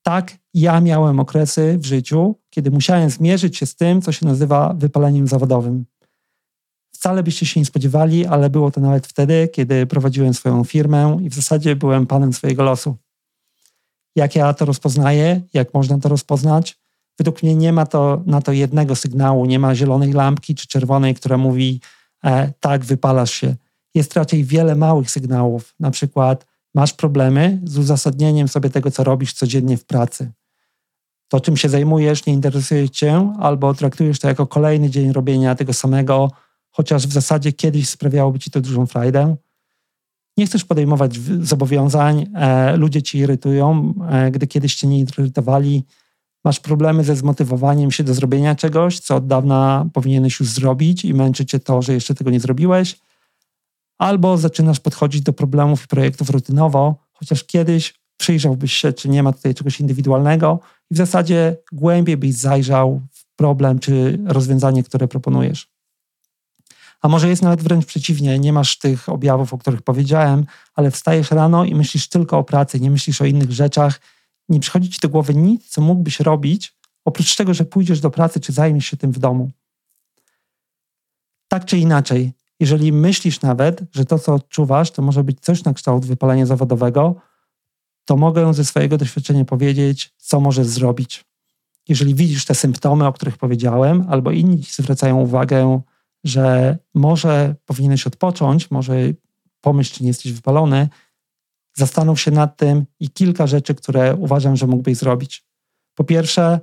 Tak, 0.04 0.38
ja 0.54 0.82
miałem 0.82 1.20
okresy 1.20 1.78
w 1.78 1.86
życiu, 1.86 2.36
kiedy 2.50 2.72
musiałem 2.72 3.10
zmierzyć 3.10 3.58
się 3.58 3.66
z 3.66 3.76
tym, 3.76 4.02
co 4.02 4.12
się 4.12 4.26
nazywa 4.26 4.74
wypaleniem 4.74 5.28
zawodowym. 5.28 5.86
Wcale 6.96 7.24
byście 7.24 7.46
się 7.46 7.60
nie 7.60 7.66
spodziewali, 7.66 8.26
ale 8.26 8.50
było 8.50 8.72
to 8.72 8.82
nawet 8.82 9.08
wtedy, 9.08 9.48
kiedy 9.54 9.86
prowadziłem 9.86 10.34
swoją 10.34 10.64
firmę 10.64 11.18
i 11.22 11.30
w 11.30 11.34
zasadzie 11.34 11.76
byłem 11.76 12.08
panem 12.08 12.34
swojego 12.34 12.64
losu. 12.64 12.98
Jak 14.16 14.36
ja 14.36 14.54
to 14.54 14.66
rozpoznaję? 14.66 15.42
Jak 15.54 15.74
można 15.74 16.00
to 16.00 16.10
rozpoznać? 16.10 16.80
Według 17.18 17.44
mnie 17.44 17.56
nie 17.56 17.74
ma 17.74 17.86
to 17.86 18.24
na 18.26 18.42
to 18.42 18.52
jednego 18.52 18.96
sygnału, 18.96 19.46
nie 19.46 19.60
ma 19.60 19.76
zielonej 19.76 20.14
lampki 20.14 20.56
czy 20.56 20.68
czerwonej, 20.68 21.16
która 21.16 21.38
mówi 21.38 21.82
e, 22.24 22.54
tak, 22.60 22.86
wypalasz 22.86 23.32
się 23.32 23.56
jest 23.96 24.14
raczej 24.14 24.44
wiele 24.44 24.76
małych 24.76 25.12
sygnałów. 25.12 25.76
Na 25.80 25.92
przykład 25.92 26.46
masz 26.76 26.94
problemy 26.94 27.62
z 27.64 27.78
uzasadnieniem 27.78 28.48
sobie 28.48 28.70
tego, 28.70 28.92
co 28.92 29.04
robisz 29.04 29.34
codziennie 29.34 29.78
w 29.78 29.86
pracy. 29.86 30.32
To, 31.28 31.40
czym 31.40 31.58
się 31.58 31.70
zajmujesz, 31.70 32.26
nie 32.26 32.34
interesuje 32.34 32.90
cię, 32.90 33.34
albo 33.40 33.74
traktujesz 33.74 34.20
to 34.20 34.28
jako 34.28 34.48
kolejny 34.48 34.90
dzień 34.90 35.14
robienia 35.14 35.56
tego 35.56 35.74
samego, 35.74 36.32
chociaż 36.72 37.08
w 37.08 37.14
zasadzie 37.14 37.54
kiedyś 37.54 37.90
sprawiałoby 37.90 38.40
ci 38.40 38.52
to 38.52 38.62
dużą 38.62 38.86
frajdę. 38.86 39.36
Nie 40.40 40.46
chcesz 40.46 40.66
podejmować 40.66 41.20
zobowiązań, 41.42 42.26
e, 42.36 42.78
ludzie 42.78 43.02
ci 43.02 43.18
irytują, 43.18 43.94
e, 44.10 44.32
gdy 44.32 44.48
kiedyś 44.48 44.76
cię 44.76 44.88
nie 44.88 45.00
irytowali. 45.00 45.86
Masz 46.46 46.60
problemy 46.60 47.04
ze 47.04 47.16
zmotywowaniem 47.16 47.92
się 47.92 48.04
do 48.04 48.14
zrobienia 48.14 48.56
czegoś, 48.56 49.00
co 49.00 49.16
od 49.16 49.28
dawna 49.28 49.90
powinieneś 49.94 50.40
już 50.40 50.50
zrobić 50.50 51.06
i 51.06 51.14
męczy 51.14 51.46
cię 51.46 51.60
to, 51.60 51.82
że 51.82 51.94
jeszcze 51.94 52.16
tego 52.16 52.32
nie 52.32 52.40
zrobiłeś 52.40 53.00
albo 53.98 54.38
zaczynasz 54.38 54.80
podchodzić 54.80 55.22
do 55.22 55.34
problemów 55.34 55.86
i 55.86 55.88
projektów 55.88 56.30
rutynowo, 56.30 56.96
chociaż 57.14 57.44
kiedyś 57.44 57.94
przyjrzałbyś 58.18 58.74
się, 58.74 58.94
czy 58.94 59.10
nie 59.10 59.24
ma 59.24 59.34
tutaj 59.34 59.54
czegoś 59.54 59.80
indywidualnego 59.80 60.60
i 60.92 60.94
w 60.94 60.98
zasadzie 60.98 61.58
głębiej 61.72 62.18
byś 62.18 62.34
zajrzał 62.34 63.02
w 63.12 63.36
problem 63.36 63.80
czy 63.80 64.20
rozwiązanie, 64.26 64.84
które 64.84 65.08
proponujesz. 65.08 65.79
A 67.02 67.08
może 67.08 67.30
jest 67.30 67.42
nawet 67.42 67.62
wręcz 67.62 67.86
przeciwnie, 67.86 68.40
nie 68.40 68.54
masz 68.54 68.78
tych 68.78 69.10
objawów, 69.10 69.54
o 69.54 69.58
których 69.58 69.82
powiedziałem, 69.82 70.46
ale 70.74 70.92
wstajesz 70.92 71.32
rano 71.32 71.66
i 71.66 71.76
myślisz 71.76 72.10
tylko 72.10 72.38
o 72.38 72.44
pracy, 72.44 72.80
nie 72.80 72.92
myślisz 72.92 73.22
o 73.22 73.26
innych 73.26 73.52
rzeczach, 73.52 74.00
nie 74.50 74.60
przychodzi 74.60 74.90
ci 74.90 75.00
do 75.00 75.10
głowy 75.10 75.36
nic, 75.36 75.70
co 75.70 75.82
mógłbyś 75.82 76.20
robić, 76.20 76.76
oprócz 77.06 77.36
tego, 77.36 77.54
że 77.54 77.66
pójdziesz 77.66 78.00
do 78.00 78.12
pracy 78.12 78.40
czy 78.40 78.52
zajmiesz 78.52 78.86
się 78.86 78.98
tym 78.98 79.12
w 79.12 79.20
domu. 79.20 79.52
Tak 81.48 81.66
czy 81.66 81.78
inaczej, 81.78 82.34
jeżeli 82.60 82.92
myślisz 82.92 83.42
nawet, 83.42 83.84
że 83.92 84.06
to, 84.06 84.20
co 84.20 84.34
odczuwasz, 84.34 84.92
to 84.92 85.02
może 85.02 85.24
być 85.24 85.40
coś 85.40 85.64
na 85.64 85.74
kształt 85.74 86.06
wypalenia 86.06 86.46
zawodowego, 86.46 87.16
to 88.06 88.18
mogę 88.18 88.54
ze 88.54 88.66
swojego 88.66 88.98
doświadczenia 88.98 89.46
powiedzieć, 89.46 90.14
co 90.18 90.40
możesz 90.40 90.68
zrobić. 90.68 91.26
Jeżeli 91.88 92.16
widzisz 92.16 92.46
te 92.46 92.56
symptomy, 92.56 93.08
o 93.08 93.14
których 93.14 93.38
powiedziałem, 93.38 94.06
albo 94.10 94.32
inni 94.32 94.64
ci 94.64 94.82
zwracają 94.82 95.20
uwagę, 95.20 95.82
że 96.24 96.78
może 96.94 97.56
powinieneś 97.66 98.08
odpocząć, 98.08 98.72
może 98.72 98.96
pomyśl, 99.62 99.94
czy 99.94 100.04
nie 100.04 100.08
jesteś 100.08 100.32
wypalony, 100.34 100.90
zastanów 101.78 102.22
się 102.22 102.32
nad 102.32 102.58
tym 102.58 102.86
i 103.00 103.10
kilka 103.10 103.48
rzeczy, 103.48 103.76
które 103.76 104.16
uważam, 104.16 104.56
że 104.56 104.68
mógłbyś 104.68 104.98
zrobić. 104.98 105.46
Po 105.96 106.04
pierwsze, 106.04 106.60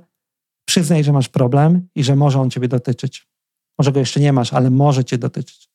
przyznaj, 0.65 1.03
że 1.03 1.13
masz 1.13 1.29
problem 1.29 1.87
i 1.95 2.03
że 2.03 2.15
może 2.15 2.41
on 2.41 2.49
ciebie 2.49 2.67
dotyczyć. 2.67 3.27
Może 3.77 3.91
go 3.91 3.99
jeszcze 3.99 4.19
nie 4.19 4.33
masz, 4.33 4.53
ale 4.53 4.69
może 4.69 5.05
cię 5.05 5.17
dotyczyć 5.17 5.69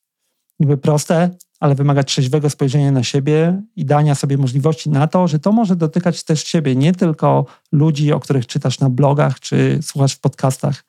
niby 0.59 0.77
proste, 0.77 1.29
ale 1.59 1.75
wymaga 1.75 2.03
trzeźwego 2.03 2.49
spojrzenia 2.49 2.91
na 2.91 3.03
siebie 3.03 3.61
i 3.75 3.85
dania 3.85 4.15
sobie 4.15 4.37
możliwości 4.37 4.89
na 4.89 5.07
to, 5.07 5.27
że 5.27 5.39
to 5.39 5.51
może 5.51 5.75
dotykać 5.75 6.23
też 6.23 6.43
ciebie, 6.43 6.75
nie 6.75 6.93
tylko 6.93 7.45
ludzi, 7.71 8.13
o 8.13 8.19
których 8.19 8.47
czytasz 8.47 8.79
na 8.79 8.89
blogach 8.89 9.39
czy 9.39 9.79
słuchasz 9.81 10.13
w 10.13 10.19
podcastach. 10.19 10.83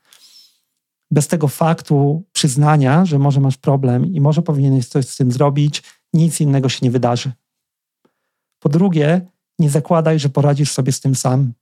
Bez 1.11 1.29
tego 1.29 1.49
faktu 1.49 2.25
przyznania, 2.33 3.05
że 3.05 3.19
może 3.19 3.41
masz 3.41 3.57
problem 3.57 4.07
i 4.07 4.21
może 4.21 4.43
powinieneś 4.43 4.89
coś 4.89 5.09
z 5.09 5.17
tym 5.17 5.33
zrobić, 5.33 5.83
nic 6.13 6.41
innego 6.41 6.69
się 6.69 6.79
nie 6.83 6.91
wydarzy. 6.91 7.33
Po 8.59 8.69
drugie, 8.69 9.27
nie 9.59 9.71
zakładaj, 9.71 10.19
że 10.19 10.29
poradzisz 10.29 10.73
sobie 10.73 10.93
z 10.93 11.01
tym 11.01 11.15
sam. 11.15 11.53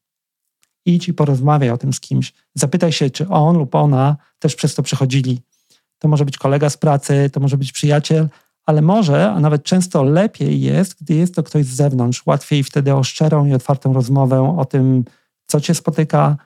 Idź 0.87 1.09
i 1.09 1.15
porozmawiaj 1.15 1.71
o 1.71 1.79
tym 1.79 1.93
z 1.93 2.01
kimś. 2.01 2.33
Zapytaj 2.55 2.93
się, 2.93 3.11
czy 3.11 3.29
on 3.29 3.59
lub 3.59 3.75
ona 3.75 4.17
też 4.39 4.55
przez 4.55 4.75
to 4.75 4.83
przechodzili 4.83 5.43
to 6.03 6.09
może 6.09 6.25
być 6.25 6.39
kolega 6.39 6.71
z 6.71 6.77
pracy, 6.77 7.31
to 7.33 7.41
może 7.41 7.57
być 7.57 7.73
przyjaciel, 7.73 8.29
ale 8.67 8.83
może, 8.83 9.31
a 9.31 9.41
nawet 9.41 9.65
często 9.65 10.03
lepiej 10.03 10.61
jest, 10.61 11.03
gdy 11.03 11.15
jest 11.15 11.35
to 11.35 11.43
ktoś 11.43 11.65
z 11.65 11.77
zewnątrz. 11.77 12.27
Łatwiej 12.27 12.65
wtedy 12.65 12.95
o 12.95 13.03
szczerą 13.03 13.47
i 13.47 13.55
otwartą 13.55 13.93
rozmowę 13.93 14.57
o 14.59 14.65
tym, 14.65 15.05
co 15.47 15.61
cię 15.61 15.75
spotyka, 15.75 16.37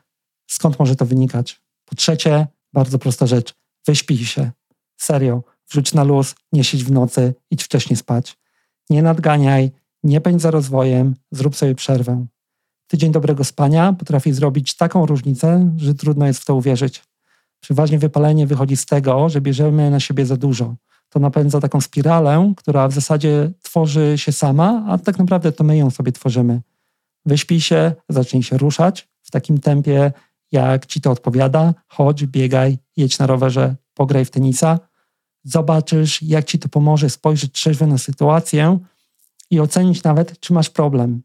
skąd 0.46 0.78
może 0.78 0.96
to 0.96 1.06
wynikać. 1.06 1.60
Po 1.84 1.94
trzecie, 1.94 2.46
bardzo 2.76 2.98
prosta 2.98 3.26
rzecz. 3.26 3.54
Wyśpij 3.86 4.18
się. 4.18 4.50
Serio. 4.96 5.42
Wrzuć 5.70 5.94
na 5.94 6.04
luz, 6.04 6.34
nie 6.52 6.64
siedź 6.64 6.84
w 6.84 6.92
nocy, 6.92 7.34
idź 7.50 7.64
wcześniej 7.64 7.96
spać. 7.96 8.38
Nie 8.90 9.02
nadganiaj, 9.02 9.70
nie 10.02 10.20
pędź 10.20 10.42
za 10.42 10.50
rozwojem, 10.50 11.14
zrób 11.30 11.56
sobie 11.56 11.74
przerwę. 11.74 12.26
Tydzień 12.86 13.12
dobrego 13.12 13.44
spania 13.44 13.92
potrafi 13.92 14.32
zrobić 14.32 14.76
taką 14.76 15.06
różnicę, 15.06 15.72
że 15.76 15.94
trudno 15.94 16.26
jest 16.26 16.40
w 16.40 16.44
to 16.44 16.54
uwierzyć. 16.54 17.02
Przeważnie 17.60 17.98
wypalenie 17.98 18.46
wychodzi 18.46 18.76
z 18.76 18.86
tego, 18.86 19.28
że 19.28 19.40
bierzemy 19.40 19.90
na 19.90 20.00
siebie 20.00 20.26
za 20.26 20.36
dużo. 20.36 20.74
To 21.08 21.20
napędza 21.20 21.60
taką 21.60 21.80
spiralę, 21.80 22.52
która 22.56 22.88
w 22.88 22.92
zasadzie 22.92 23.50
tworzy 23.62 24.14
się 24.16 24.32
sama, 24.32 24.84
a 24.88 24.98
tak 24.98 25.18
naprawdę 25.18 25.52
to 25.52 25.64
my 25.64 25.76
ją 25.76 25.90
sobie 25.90 26.12
tworzymy. 26.12 26.60
Wyśpij 27.26 27.60
się, 27.60 27.92
zacznij 28.08 28.42
się 28.42 28.58
ruszać 28.58 29.08
w 29.22 29.30
takim 29.30 29.58
tempie, 29.58 30.12
jak 30.52 30.86
ci 30.86 31.00
to 31.00 31.10
odpowiada. 31.10 31.74
Chodź, 31.88 32.26
biegaj, 32.26 32.78
jedź 32.96 33.18
na 33.18 33.26
rowerze, 33.26 33.76
pograj 33.94 34.24
w 34.24 34.30
tenisa. 34.30 34.78
Zobaczysz, 35.44 36.22
jak 36.22 36.44
ci 36.44 36.58
to 36.58 36.68
pomoże 36.68 37.10
spojrzeć 37.10 37.52
trzeźwo 37.52 37.86
na 37.86 37.98
sytuację 37.98 38.78
i 39.50 39.60
ocenić 39.60 40.02
nawet, 40.02 40.40
czy 40.40 40.52
masz 40.52 40.70
problem. 40.70 41.22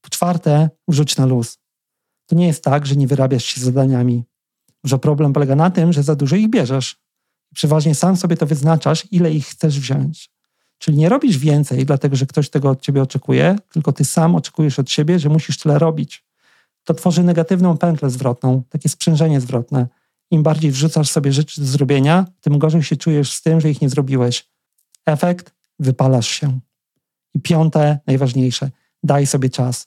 Po 0.00 0.10
czwarte, 0.10 0.70
wrzuć 0.88 1.16
na 1.16 1.26
luz. 1.26 1.58
To 2.26 2.36
nie 2.36 2.46
jest 2.46 2.64
tak, 2.64 2.86
że 2.86 2.96
nie 2.96 3.06
wyrabiasz 3.06 3.44
się 3.44 3.60
zadaniami. 3.60 4.24
Że 4.84 4.98
problem 4.98 5.32
polega 5.32 5.56
na 5.56 5.70
tym, 5.70 5.92
że 5.92 6.02
za 6.02 6.14
dużo 6.14 6.36
ich 6.36 6.50
bierzesz. 6.50 6.96
Przeważnie 7.54 7.94
sam 7.94 8.16
sobie 8.16 8.36
to 8.36 8.46
wyznaczasz, 8.46 9.06
ile 9.10 9.32
ich 9.32 9.46
chcesz 9.46 9.80
wziąć. 9.80 10.30
Czyli 10.78 10.96
nie 10.96 11.08
robisz 11.08 11.38
więcej, 11.38 11.86
dlatego 11.86 12.16
że 12.16 12.26
ktoś 12.26 12.50
tego 12.50 12.70
od 12.70 12.80
ciebie 12.80 13.02
oczekuje, 13.02 13.56
tylko 13.72 13.92
ty 13.92 14.04
sam 14.04 14.34
oczekujesz 14.34 14.78
od 14.78 14.90
siebie, 14.90 15.18
że 15.18 15.28
musisz 15.28 15.58
tyle 15.58 15.78
robić. 15.78 16.23
To 16.84 16.94
tworzy 16.94 17.22
negatywną 17.22 17.78
pętlę 17.78 18.10
zwrotną, 18.10 18.62
takie 18.68 18.88
sprzężenie 18.88 19.40
zwrotne. 19.40 19.88
Im 20.30 20.42
bardziej 20.42 20.70
wrzucasz 20.70 21.10
sobie 21.10 21.32
rzeczy 21.32 21.60
do 21.60 21.66
zrobienia, 21.66 22.26
tym 22.40 22.58
gorzej 22.58 22.82
się 22.82 22.96
czujesz 22.96 23.32
z 23.32 23.42
tym, 23.42 23.60
że 23.60 23.70
ich 23.70 23.80
nie 23.80 23.88
zrobiłeś. 23.88 24.48
Efekt 25.06 25.54
wypalasz 25.78 26.28
się. 26.28 26.60
I 27.34 27.40
piąte, 27.40 27.98
najważniejsze, 28.06 28.70
daj 29.02 29.26
sobie 29.26 29.50
czas. 29.50 29.86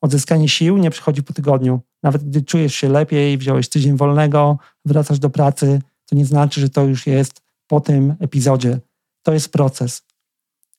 Odzyskanie 0.00 0.48
sił 0.48 0.78
nie 0.78 0.90
przychodzi 0.90 1.22
po 1.22 1.32
tygodniu. 1.32 1.80
Nawet 2.02 2.24
gdy 2.24 2.42
czujesz 2.42 2.74
się 2.74 2.88
lepiej, 2.88 3.38
wziąłeś 3.38 3.68
tydzień 3.68 3.96
wolnego, 3.96 4.58
wracasz 4.84 5.18
do 5.18 5.30
pracy, 5.30 5.80
to 6.06 6.16
nie 6.16 6.26
znaczy, 6.26 6.60
że 6.60 6.70
to 6.70 6.84
już 6.84 7.06
jest 7.06 7.42
po 7.66 7.80
tym 7.80 8.14
epizodzie. 8.20 8.80
To 9.22 9.32
jest 9.32 9.52
proces. 9.52 10.02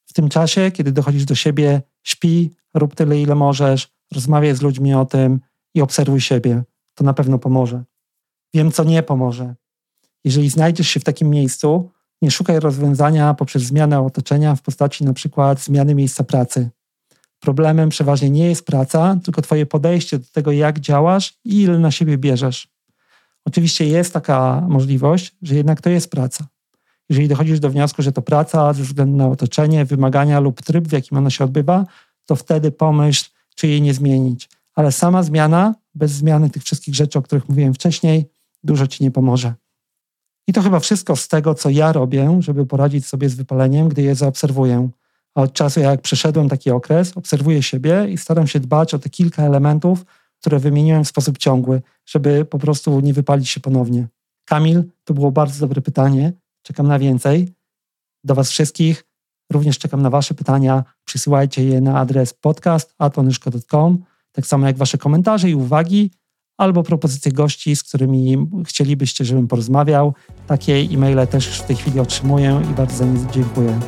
W 0.05 0.13
tym 0.13 0.29
czasie, 0.29 0.71
kiedy 0.71 0.91
dochodzisz 0.91 1.25
do 1.25 1.35
siebie, 1.35 1.81
śpi, 2.03 2.51
rób 2.73 2.95
tyle, 2.95 3.21
ile 3.21 3.35
możesz, 3.35 3.87
rozmawiaj 4.13 4.55
z 4.55 4.61
ludźmi 4.61 4.93
o 4.93 5.05
tym 5.05 5.39
i 5.77 5.81
obserwuj 5.81 6.21
siebie. 6.21 6.63
To 6.95 7.03
na 7.03 7.13
pewno 7.13 7.39
pomoże. 7.39 7.83
Wiem, 8.53 8.71
co 8.71 8.83
nie 8.83 9.03
pomoże. 9.03 9.55
Jeżeli 10.23 10.49
znajdziesz 10.49 10.87
się 10.87 10.99
w 10.99 11.03
takim 11.03 11.29
miejscu, 11.29 11.91
nie 12.21 12.31
szukaj 12.31 12.59
rozwiązania 12.59 13.33
poprzez 13.33 13.63
zmianę 13.63 14.01
otoczenia 14.01 14.55
w 14.55 14.61
postaci 14.61 15.05
na 15.05 15.13
przykład 15.13 15.61
zmiany 15.61 15.95
miejsca 15.95 16.23
pracy. 16.23 16.69
Problemem 17.39 17.89
przeważnie 17.89 18.29
nie 18.29 18.47
jest 18.47 18.65
praca, 18.65 19.19
tylko 19.23 19.41
Twoje 19.41 19.65
podejście 19.65 20.19
do 20.19 20.25
tego, 20.31 20.51
jak 20.51 20.79
działasz 20.79 21.39
i 21.45 21.61
ile 21.61 21.79
na 21.79 21.91
siebie 21.91 22.17
bierzesz. 22.17 22.67
Oczywiście 23.45 23.85
jest 23.85 24.13
taka 24.13 24.65
możliwość, 24.69 25.35
że 25.41 25.55
jednak 25.55 25.81
to 25.81 25.89
jest 25.89 26.11
praca. 26.11 26.47
Jeżeli 27.09 27.27
dochodzisz 27.27 27.59
do 27.59 27.69
wniosku, 27.69 28.01
że 28.01 28.11
to 28.11 28.21
praca 28.21 28.73
ze 28.73 28.83
względu 28.83 29.17
na 29.17 29.27
otoczenie, 29.27 29.85
wymagania 29.85 30.39
lub 30.39 30.61
tryb, 30.61 30.87
w 30.87 30.91
jakim 30.91 31.17
ona 31.17 31.29
się 31.29 31.43
odbywa, 31.43 31.85
to 32.25 32.35
wtedy 32.35 32.71
pomyśl, 32.71 33.29
czy 33.55 33.67
jej 33.67 33.81
nie 33.81 33.93
zmienić. 33.93 34.49
Ale 34.77 34.91
sama 34.91 35.23
zmiana, 35.23 35.75
bez 35.95 36.11
zmiany 36.11 36.49
tych 36.49 36.63
wszystkich 36.63 36.95
rzeczy, 36.95 37.19
o 37.19 37.21
których 37.21 37.49
mówiłem 37.49 37.73
wcześniej, 37.73 38.29
dużo 38.63 38.87
ci 38.87 39.03
nie 39.03 39.11
pomoże. 39.11 39.53
I 40.47 40.53
to 40.53 40.61
chyba 40.61 40.79
wszystko 40.79 41.15
z 41.15 41.27
tego, 41.27 41.55
co 41.55 41.69
ja 41.69 41.93
robię, 41.93 42.37
żeby 42.39 42.65
poradzić 42.65 43.05
sobie 43.05 43.29
z 43.29 43.35
wypaleniem, 43.35 43.89
gdy 43.89 44.01
je 44.01 44.15
zaobserwuję. 44.15 44.89
A 45.35 45.41
od 45.41 45.53
czasu, 45.53 45.79
jak 45.79 46.01
przeszedłem 46.01 46.49
taki 46.49 46.71
okres, 46.71 47.17
obserwuję 47.17 47.63
siebie 47.63 48.07
i 48.09 48.17
staram 48.17 48.47
się 48.47 48.59
dbać 48.59 48.93
o 48.93 48.99
te 48.99 49.09
kilka 49.09 49.43
elementów, 49.43 50.05
które 50.39 50.59
wymieniłem 50.59 51.03
w 51.03 51.07
sposób 51.07 51.37
ciągły, 51.37 51.81
żeby 52.05 52.45
po 52.45 52.59
prostu 52.59 52.99
nie 52.99 53.13
wypalić 53.13 53.49
się 53.49 53.59
ponownie. 53.59 54.07
Kamil, 54.45 54.83
to 55.03 55.13
było 55.13 55.31
bardzo 55.31 55.59
dobre 55.59 55.81
pytanie. 55.81 56.33
Czekam 56.61 56.87
na 56.87 56.99
więcej. 56.99 57.53
Do 58.23 58.35
Was 58.35 58.49
wszystkich 58.49 59.05
również 59.51 59.79
czekam 59.79 60.01
na 60.01 60.09
Wasze 60.09 60.33
pytania. 60.33 60.83
Przysyłajcie 61.05 61.63
je 61.63 61.81
na 61.81 61.99
adres 61.99 62.33
podcast.onyszko.com, 62.33 64.03
tak 64.37 64.47
samo 64.47 64.67
jak 64.67 64.77
Wasze 64.77 64.97
komentarze 64.97 65.49
i 65.49 65.55
uwagi, 65.55 66.11
albo 66.57 66.83
propozycje 66.83 67.31
gości, 67.31 67.75
z 67.75 67.83
którymi 67.83 68.47
chcielibyście, 68.65 69.25
żebym 69.25 69.47
porozmawiał. 69.47 70.13
Takie 70.47 70.73
e-maile 70.73 71.27
też 71.27 71.59
w 71.59 71.65
tej 71.65 71.75
chwili 71.75 71.99
otrzymuję 71.99 72.61
i 72.71 72.73
bardzo 72.73 72.97
za 72.97 73.05
nie 73.05 73.31
dziękuję. 73.31 73.79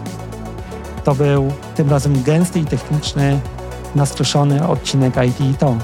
To 1.04 1.16
był 1.16 1.52
tym 1.76 1.90
razem 1.90 2.24
gęsty 2.24 2.60
i 2.60 2.66
techniczny, 2.66 3.40
nastroszony 3.96 4.68
odcinek 4.68 5.14
IT 5.28 5.42
i 5.42 5.54
to. 5.54 5.78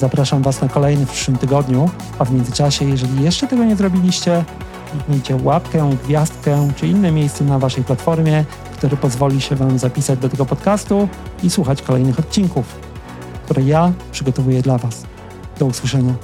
Zapraszam 0.00 0.42
Was 0.42 0.60
na 0.60 0.68
kolejny 0.68 1.06
w 1.06 1.10
przyszłym 1.10 1.38
tygodniu, 1.38 1.90
a 2.18 2.24
w 2.24 2.32
międzyczasie, 2.32 2.84
jeżeli 2.84 3.22
jeszcze 3.22 3.46
tego 3.46 3.64
nie 3.64 3.76
zrobiliście, 3.76 4.44
kliknijcie 4.90 5.36
łapkę, 5.42 5.90
gwiazdkę 6.04 6.68
czy 6.76 6.86
inne 6.86 7.12
miejsce 7.12 7.44
na 7.44 7.58
Waszej 7.58 7.84
platformie, 7.84 8.44
które 8.72 8.96
pozwoli 8.96 9.40
się 9.40 9.56
Wam 9.56 9.78
zapisać 9.78 10.18
do 10.18 10.28
tego 10.28 10.46
podcastu 10.46 11.08
i 11.42 11.50
słuchać 11.50 11.82
kolejnych 11.82 12.18
odcinków, 12.18 12.87
które 13.48 13.62
ja 13.62 13.92
przygotowuję 14.12 14.62
dla 14.62 14.78
Was. 14.78 15.04
Do 15.58 15.66
usłyszenia. 15.66 16.14